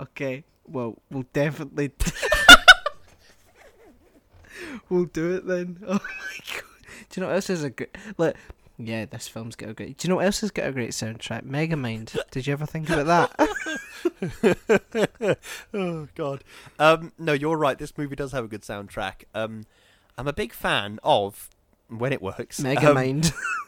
[0.00, 1.90] okay, well we'll definitely
[4.88, 5.78] we'll do it then.
[5.86, 6.62] Oh my god!
[7.10, 7.88] Do you know what else is a good?
[8.16, 8.36] Like
[8.78, 9.98] Yeah, this film's got a great.
[9.98, 11.44] Do you know what else has got a great soundtrack?
[11.44, 12.16] Megamind.
[12.30, 15.38] Did you ever think about that?
[15.74, 16.44] oh God.
[16.78, 17.78] Um, no, you're right.
[17.78, 19.24] This movie does have a good soundtrack.
[19.34, 19.64] Um,
[20.16, 21.48] I'm a big fan of
[21.88, 22.60] when it works.
[22.60, 23.32] Um, Megamind.
[23.32, 23.67] But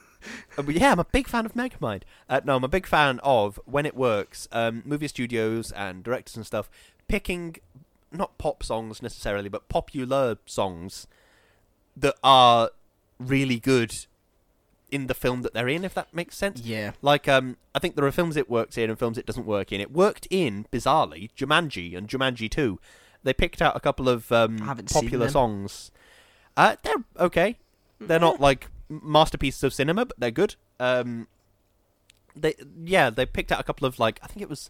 [0.68, 2.03] yeah, I'm a big fan of Megamind.
[2.29, 4.49] Uh, no, I'm a big fan of when it works.
[4.53, 6.71] Um, movie studios and directors and stuff
[7.09, 7.57] picking
[8.12, 11.07] not pop songs necessarily, but popular songs
[11.97, 12.71] that are
[13.18, 14.07] really good
[14.91, 15.85] in the film that they're in.
[15.85, 16.61] If that makes sense.
[16.61, 16.93] yeah.
[17.03, 19.73] Like, um, I think there are films it works in and films it doesn't work
[19.73, 19.81] in.
[19.81, 22.81] It worked in bizarrely Jumanji and Jumanji Two.
[23.23, 25.91] They picked out a couple of um, I haven't seen popular songs.
[26.57, 27.59] Uh, they're okay.
[28.01, 30.57] They're not like masterpieces of cinema, but they're good.
[30.78, 31.28] Um,
[32.36, 34.68] they yeah, they picked out a couple of like I think it was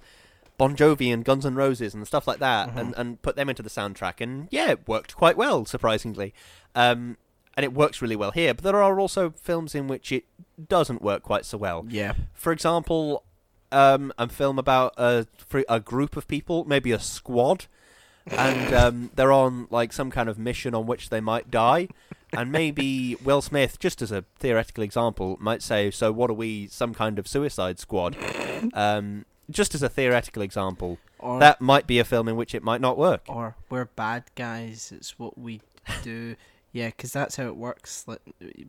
[0.59, 3.63] Bon Jovi and Guns N' Roses and stuff like that, and, and put them into
[3.63, 6.35] the soundtrack, and yeah, it worked quite well, surprisingly.
[6.75, 7.17] Um,
[7.57, 10.25] and it works really well here, but there are also films in which it
[10.69, 11.85] doesn't work quite so well.
[11.89, 12.15] Yeah.
[12.35, 13.25] For example,
[13.73, 15.27] um, a film about a
[15.69, 17.67] a group of people, maybe a squad,
[18.31, 21.89] and um, they're on like some kind of mission on which they might die.
[22.33, 26.67] And maybe Will Smith, just as a theoretical example, might say, "So what are we?
[26.69, 28.17] Some kind of Suicide Squad?"
[28.75, 32.63] Um, just as a theoretical example, Or that might be a film in which it
[32.63, 33.23] might not work.
[33.29, 34.93] or we're bad guys.
[34.95, 35.61] It's what we
[36.05, 36.37] do.
[36.73, 38.05] yeah, because that's how it works.
[38.07, 38.21] Like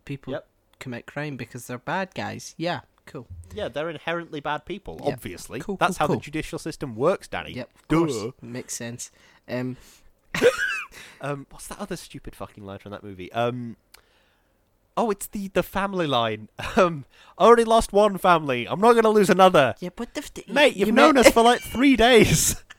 [0.05, 0.47] people Yep.
[0.79, 2.55] commit crime because they're bad guys.
[2.57, 2.79] Yeah.
[3.05, 3.27] Cool.
[3.53, 4.99] Yeah, they're inherently bad people.
[5.03, 6.15] Obviously, Cool, that's cool, how cool.
[6.17, 7.53] the judicial system works, Danny.
[7.53, 7.69] Yep.
[7.75, 7.97] Of Duh.
[7.97, 8.33] course.
[8.41, 9.11] Makes sense.
[9.49, 9.77] Um.
[11.23, 13.31] Um, what's that other stupid fucking line from that movie?
[13.31, 13.77] Um,
[14.97, 16.49] oh, it's the the family line.
[16.75, 17.05] Um,
[17.37, 18.67] I already lost one family.
[18.67, 19.75] I'm not gonna lose another.
[19.79, 22.55] Yeah, but the, the Mate, you've you known met- us for like three days.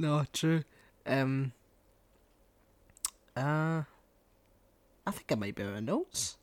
[0.00, 0.62] No, true.
[1.06, 1.52] Um.
[3.36, 3.82] Uh.
[5.06, 6.36] I think I might be out of notes.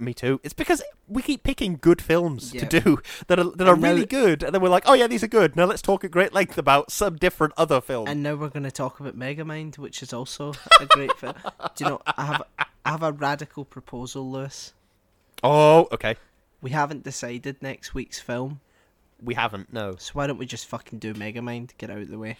[0.00, 0.40] Me too.
[0.42, 2.64] It's because we keep picking good films Yeah.
[2.66, 5.06] to do that are that are now- really good, and then we're like, oh yeah,
[5.06, 5.56] these are good.
[5.56, 8.08] Now let's talk at great length about some different other film.
[8.08, 11.34] And now we're going to talk about Megamind, which is also a great film.
[11.76, 12.00] Do you know?
[12.06, 12.42] I have
[12.84, 14.72] I have a radical proposal, Lewis.
[15.44, 16.16] oh, okay.
[16.62, 18.60] We haven't decided next week's film,
[19.22, 19.72] We haven't.
[19.72, 19.96] No.
[19.98, 21.70] so why don't we just fucking do Megamind?
[21.78, 22.36] Get out of the way.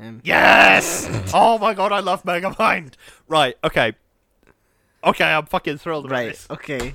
[0.00, 1.06] Um, Yes!
[1.34, 2.94] oh my god, I love Megamind.
[3.28, 3.56] Right.
[3.62, 3.94] Okay.
[5.04, 6.06] Okay, I'm fucking thrilled.
[6.06, 6.28] About right.
[6.30, 6.46] this.
[6.50, 6.94] Okay.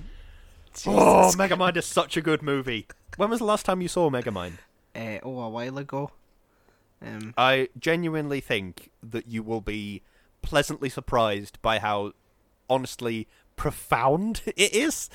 [0.86, 1.36] Oh, Jesus.
[1.36, 2.88] Megamind is such a good movie.
[3.18, 4.54] When was the last time you saw Megamind?
[4.96, 6.12] Uh, oh, a while ago.
[7.06, 7.34] Um.
[7.38, 10.02] I genuinely think that you will be
[10.42, 12.14] pleasantly surprised by how
[12.70, 15.10] honestly profound it is.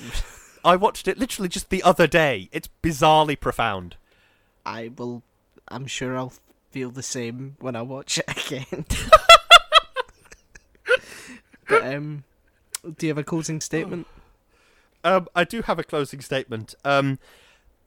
[0.64, 2.48] I watched it literally just the other day.
[2.52, 3.96] It's bizarrely profound.
[4.64, 5.22] I will.
[5.68, 6.32] I'm sure I'll
[6.70, 8.84] feel the same when I watch it again.
[11.68, 12.24] but um,
[12.96, 14.06] do you have a closing statement?
[15.02, 16.74] Um, I do have a closing statement.
[16.84, 17.18] Um,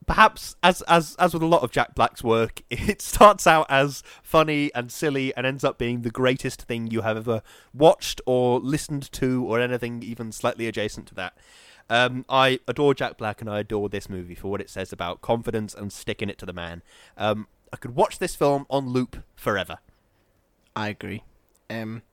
[0.05, 4.03] perhaps as as as with a lot of Jack Black's work, it starts out as
[4.23, 7.41] funny and silly and ends up being the greatest thing you have ever
[7.73, 11.37] watched or listened to or anything even slightly adjacent to that.
[11.89, 15.21] Um, I adore Jack Black and I adore this movie for what it says about
[15.21, 16.83] confidence and sticking it to the man.
[17.17, 19.77] Um, I could watch this film on loop forever.
[20.75, 21.23] I agree.
[21.69, 22.03] Um,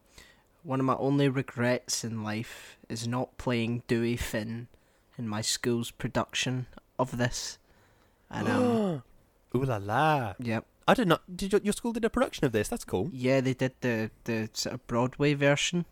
[0.65, 4.67] one of my only regrets in life is not playing Dewey Finn
[5.17, 6.67] in my school's production
[6.99, 7.59] of this.
[8.31, 9.03] And um,
[9.55, 10.35] Ooh la la!
[10.41, 11.23] yep, I did not.
[11.37, 12.69] Did your, your school did a production of this?
[12.69, 13.11] That's cool.
[13.13, 15.85] yeah, they did the the sort of Broadway version,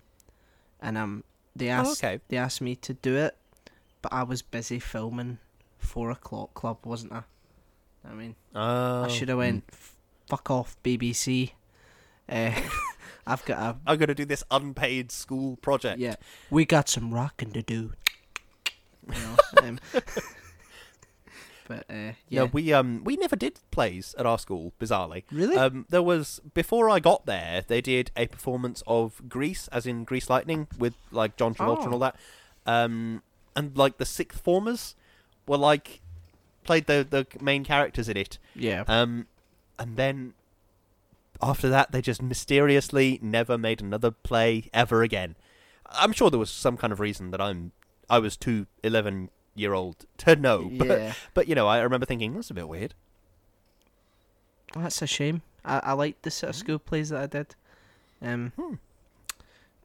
[0.81, 2.21] and um, they asked okay.
[2.29, 3.37] they asked me to do it,
[4.01, 5.39] but I was busy filming
[5.79, 7.23] Four O'clock Club, wasn't I?
[8.09, 9.95] I mean, Oh, I should have went "F-
[10.29, 11.53] fuck off BBC.
[12.29, 12.53] Uh,
[13.27, 15.99] I've got a I'm gonna do this unpaid school project.
[16.01, 16.17] yeah.
[16.51, 17.93] We got some rocking to do.
[19.09, 19.37] You know,
[19.69, 19.79] um,
[21.69, 24.73] but uh, yeah, No, we um we never did plays at our school.
[24.81, 25.57] Bizarrely, really.
[25.57, 30.05] um, there was before I got there, they did a performance of Grease, as in
[30.05, 31.93] Grease Lightning, with like John Travolta and Oh.
[31.95, 32.17] all that.
[32.67, 33.23] Um,
[33.57, 34.95] and like the sixth formers
[35.47, 36.01] were like
[36.65, 38.39] played the the main characters in it.
[38.55, 39.27] yeah, Um,
[39.79, 40.35] and then
[41.43, 45.37] after that, they just mysteriously never made another play ever again.
[45.91, 47.73] I'm sure there was some kind of reason that I'm
[48.09, 51.13] I was too 11 year old to know, but yeah.
[51.35, 52.95] but you know I remember thinking that's a bit weird.
[54.75, 55.43] Well, that's a shame.
[55.65, 57.55] I I liked the sort of school plays that I did.
[58.23, 58.75] Um, Hmm.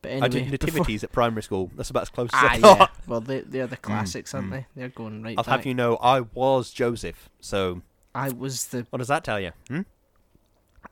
[0.01, 1.71] but anyway, I did before- nativities at primary school.
[1.75, 2.79] That's about as close as Ah, I got.
[2.79, 2.87] yeah.
[3.07, 4.51] Well, they they're the classics, aren't mm.
[4.51, 4.65] they?
[4.75, 5.57] They're going right I'll back.
[5.59, 7.29] have you know I was Joseph.
[7.41, 7.81] So
[8.15, 9.51] I was the what does that tell you?
[9.67, 9.81] Hmm?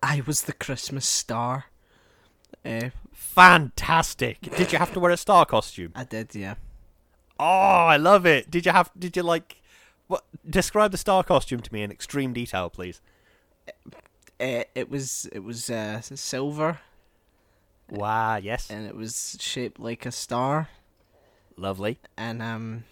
[0.05, 1.65] I was the Christmas star.
[2.63, 4.39] Uh, Fantastic.
[4.55, 5.91] Did you have to wear a star costume?
[5.95, 6.55] I did, yeah.
[7.39, 8.49] Oh, I love it.
[8.51, 8.91] Did you have?
[8.97, 9.61] Did you like?
[10.07, 10.23] What?
[10.47, 13.01] Describe the star costume to me in extreme detail, please.
[14.39, 16.79] Uh, it was it was uh, silver
[17.89, 18.35] Wow.
[18.37, 18.69] Yes.
[18.69, 20.69] and it was shaped like a star
[21.57, 21.97] Lovely.
[22.17, 22.83] and um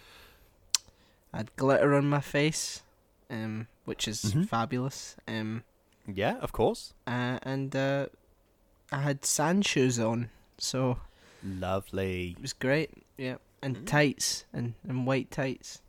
[1.33, 2.81] I had glitter on my face
[3.29, 4.47] um which is Mhm.
[4.47, 5.63] fabulous um
[6.07, 6.37] Yeah.
[6.39, 6.93] Of course.
[7.07, 8.07] uh, and uh,
[8.91, 10.97] I had sand shoes on so
[11.43, 12.31] Lovely.
[12.37, 13.85] it was great yeah and Mm.
[13.87, 15.81] tights and, and white tights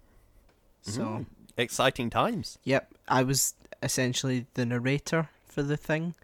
[0.83, 1.27] so Mm.
[1.57, 2.59] Exciting times.
[2.65, 6.15] yep I was essentially the narrator for the thing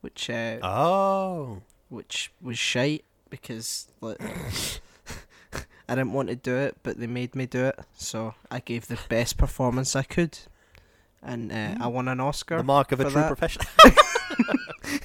[0.00, 1.62] which uh, Oh.
[1.88, 4.18] which was shite because like,
[5.88, 8.88] I didn't want to do it, but they made me do it, so I gave
[8.88, 10.38] the best performance I could,
[11.22, 12.58] and uh, I won an Oscar.
[12.58, 13.28] The mark of a true that.
[13.28, 13.66] professional.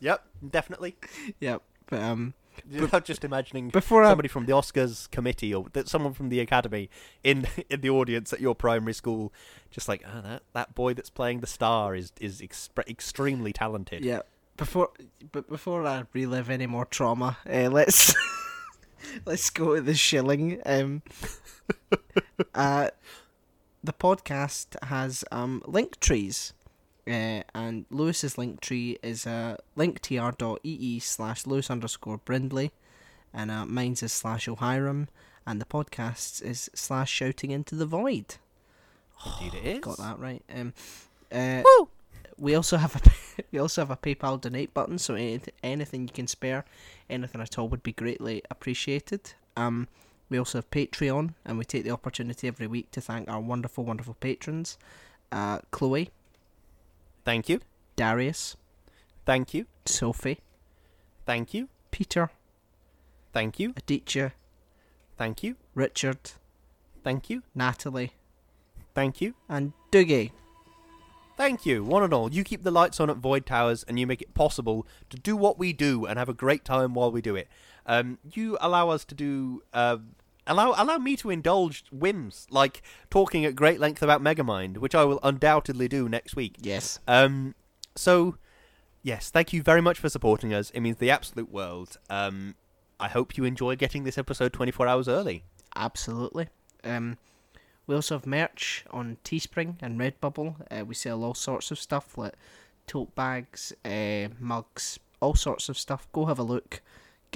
[0.00, 0.24] yep.
[0.48, 0.96] Definitely.
[1.40, 2.34] Yep, but um,
[2.70, 6.28] You're not just imagining before I somebody from the Oscars committee or that someone from
[6.28, 6.90] the Academy
[7.24, 9.32] in in the audience at your primary school,
[9.70, 14.04] just like oh, that that boy that's playing the star is is expre- extremely talented.
[14.04, 14.22] yeah
[14.56, 14.90] before
[15.32, 18.14] but before I relive any more trauma, uh, let's
[19.24, 20.60] let's go to the shilling.
[20.64, 21.02] Um,
[22.54, 22.90] uh,
[23.86, 26.52] the podcast has um link trees.
[27.08, 32.72] Uh, and Lewis's link tree is uh, linktr.ee slash Lewis underscore Brindley,
[33.32, 35.06] and uh, mine's is slash O'Hiram,
[35.46, 38.38] and the podcast's is slash Shouting into the Void.
[39.24, 39.80] Indeed, it is.
[39.80, 40.42] Got that right.
[40.52, 40.74] Um,
[41.30, 41.88] uh, Woo!
[42.38, 45.14] we also have a we also have a PayPal donate button, so
[45.62, 46.64] anything you can spare,
[47.08, 49.34] anything at all would be greatly appreciated.
[49.56, 49.86] Um,
[50.28, 53.84] we also have Patreon, and we take the opportunity every week to thank our wonderful,
[53.84, 54.78] wonderful patrons,
[55.32, 56.10] uh, Chloe,
[57.24, 57.60] Thank you.
[57.96, 58.56] Darius,
[59.24, 59.66] Thank you.
[59.84, 60.40] Sophie,
[61.24, 61.68] Thank you.
[61.90, 62.30] Peter,
[63.32, 63.72] Thank you.
[63.76, 64.32] Aditya,
[65.16, 65.56] Thank you.
[65.74, 66.32] Richard,
[67.02, 67.42] Thank you.
[67.54, 68.12] Natalie,
[68.94, 69.34] Thank you.
[69.48, 70.30] and Dougie.
[71.36, 72.32] Thank you, one and all.
[72.32, 75.36] You keep the lights on at Void Towers, and you make it possible to do
[75.36, 77.46] what we do and have a great time while we do it.
[77.86, 79.62] Um, you allow us to do.
[79.72, 79.98] Uh,
[80.46, 85.04] allow allow me to indulge whims like talking at great length about Megamind, which I
[85.04, 86.56] will undoubtedly do next week.
[86.60, 87.00] Yes.
[87.06, 87.54] Um,
[87.94, 88.36] so,
[89.02, 90.70] yes, thank you very much for supporting us.
[90.70, 91.98] It means the absolute world.
[92.10, 92.54] Um,
[92.98, 95.44] I hope you enjoy getting this episode 24 hours early.
[95.74, 96.48] Absolutely.
[96.84, 97.18] Um,
[97.86, 100.56] we also have merch on Teespring and Redbubble.
[100.70, 102.34] Uh, we sell all sorts of stuff like
[102.86, 106.08] tote bags, uh, mugs, all sorts of stuff.
[106.12, 106.82] Go have a look.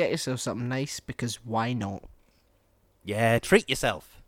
[0.00, 2.04] Get yourself something nice because why not?
[3.04, 4.22] Yeah, treat yourself.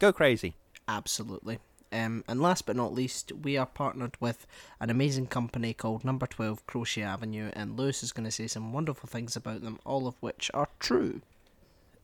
[0.00, 0.56] Go crazy.
[0.88, 1.60] Absolutely.
[1.92, 4.44] Um, and last but not least, we are partnered with
[4.80, 8.72] an amazing company called Number 12 Crochet Avenue, and Lewis is going to say some
[8.72, 11.20] wonderful things about them, all of which are true.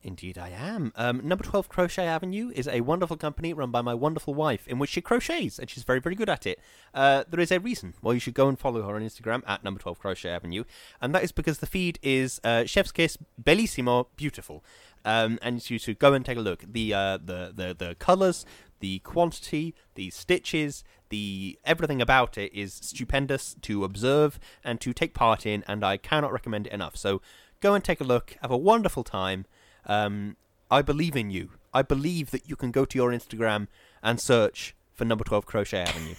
[0.02, 0.92] Indeed, I am.
[0.96, 4.78] Um, Number 12 Crochet Avenue is a wonderful company run by my wonderful wife, in
[4.78, 6.58] which she crochets, and she's very, very good at it.
[6.94, 9.62] Uh, there is a reason why you should go and follow her on Instagram at
[9.62, 10.64] Number 12 Crochet Avenue,
[11.02, 14.64] and that is because the feed is uh, Chef's Kiss Bellissimo Beautiful.
[15.04, 16.64] Um, and you should go and take a look.
[16.70, 18.44] The uh, the the the colours,
[18.80, 25.14] the quantity, the stitches, the everything about it is stupendous to observe and to take
[25.14, 26.96] part in, and I cannot recommend it enough.
[26.96, 27.22] So
[27.60, 28.36] go and take a look.
[28.42, 29.46] Have a wonderful time.
[29.86, 30.36] Um,
[30.70, 31.50] I believe in you.
[31.72, 33.68] I believe that you can go to your Instagram
[34.02, 36.14] and search for number 12 Crochet Avenue.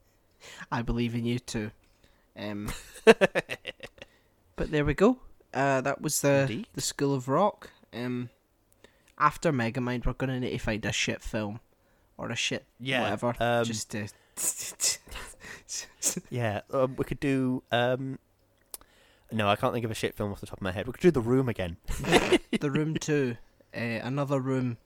[0.72, 1.70] I believe in you too.
[2.36, 2.70] Um,
[3.04, 5.18] but there we go.
[5.52, 6.66] Uh, that was the Indeed.
[6.74, 7.70] the School of Rock.
[7.92, 8.30] Um,
[9.18, 11.60] after Megamind, we're gonna need to find a shit film
[12.16, 14.08] or a shit Yeah, whatever, um, just to.
[16.30, 17.62] yeah, um, we could do.
[17.72, 18.18] Um,
[19.32, 20.86] no, I can't think of a shit film off the top of my head.
[20.86, 21.76] We could do The Room again.
[22.60, 23.36] the room two,
[23.76, 24.78] uh, another room.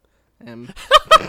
[0.44, 0.70] Um,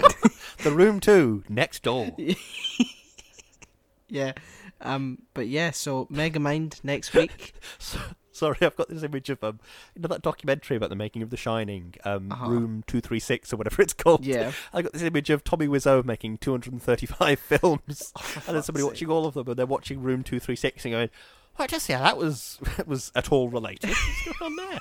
[0.64, 2.16] the Room 2, next door.
[4.09, 4.34] yeah.
[4.82, 7.53] Um, but yeah, so Megamind next week.
[7.78, 7.99] So,
[8.32, 9.59] sorry, I've got this image of um,
[9.95, 12.49] you know that documentary about the making of The Shining, um, Uh-huh.
[12.49, 14.26] Room Two Three Six or whatever it's called.
[14.26, 14.51] Yeah.
[14.74, 18.11] I got this image of Tommy Wiseau making 235 films,
[18.47, 20.86] and then somebody fuck's watching all of them, and they're watching Room Two Three Six
[20.86, 21.09] and going,
[21.58, 23.89] "I just yeah, that was was at all related.
[23.91, 24.80] What's going on there?"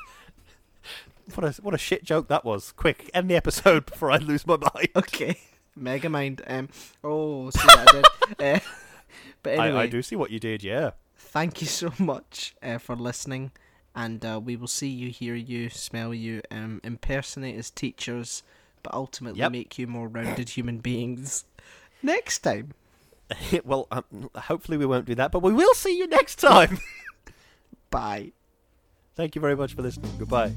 [1.35, 2.73] What a what a shit joke that was.
[2.73, 4.89] Quick, end the episode before I lose my mind.
[4.97, 5.39] Okay.
[5.79, 6.41] Megamind.
[6.47, 6.69] Um.
[7.05, 8.05] Oh, see what I did.
[8.41, 8.61] uh,
[9.43, 10.63] but anyway, I, I do see what you did.
[10.63, 10.91] Yeah.
[11.17, 13.53] thank you so much uh, for listening,
[13.95, 18.43] and uh, we will see you, hear you, smell you, um, impersonate as teachers,
[18.83, 19.53] but ultimately Yep.
[19.53, 21.45] make you more rounded human beings
[22.03, 22.73] next time.
[23.65, 26.79] well, um, hopefully we won't do that, but we will see you next time.
[27.91, 28.33] Bye.
[29.15, 30.11] Thank you very much for listening.
[30.19, 30.53] Goodbye.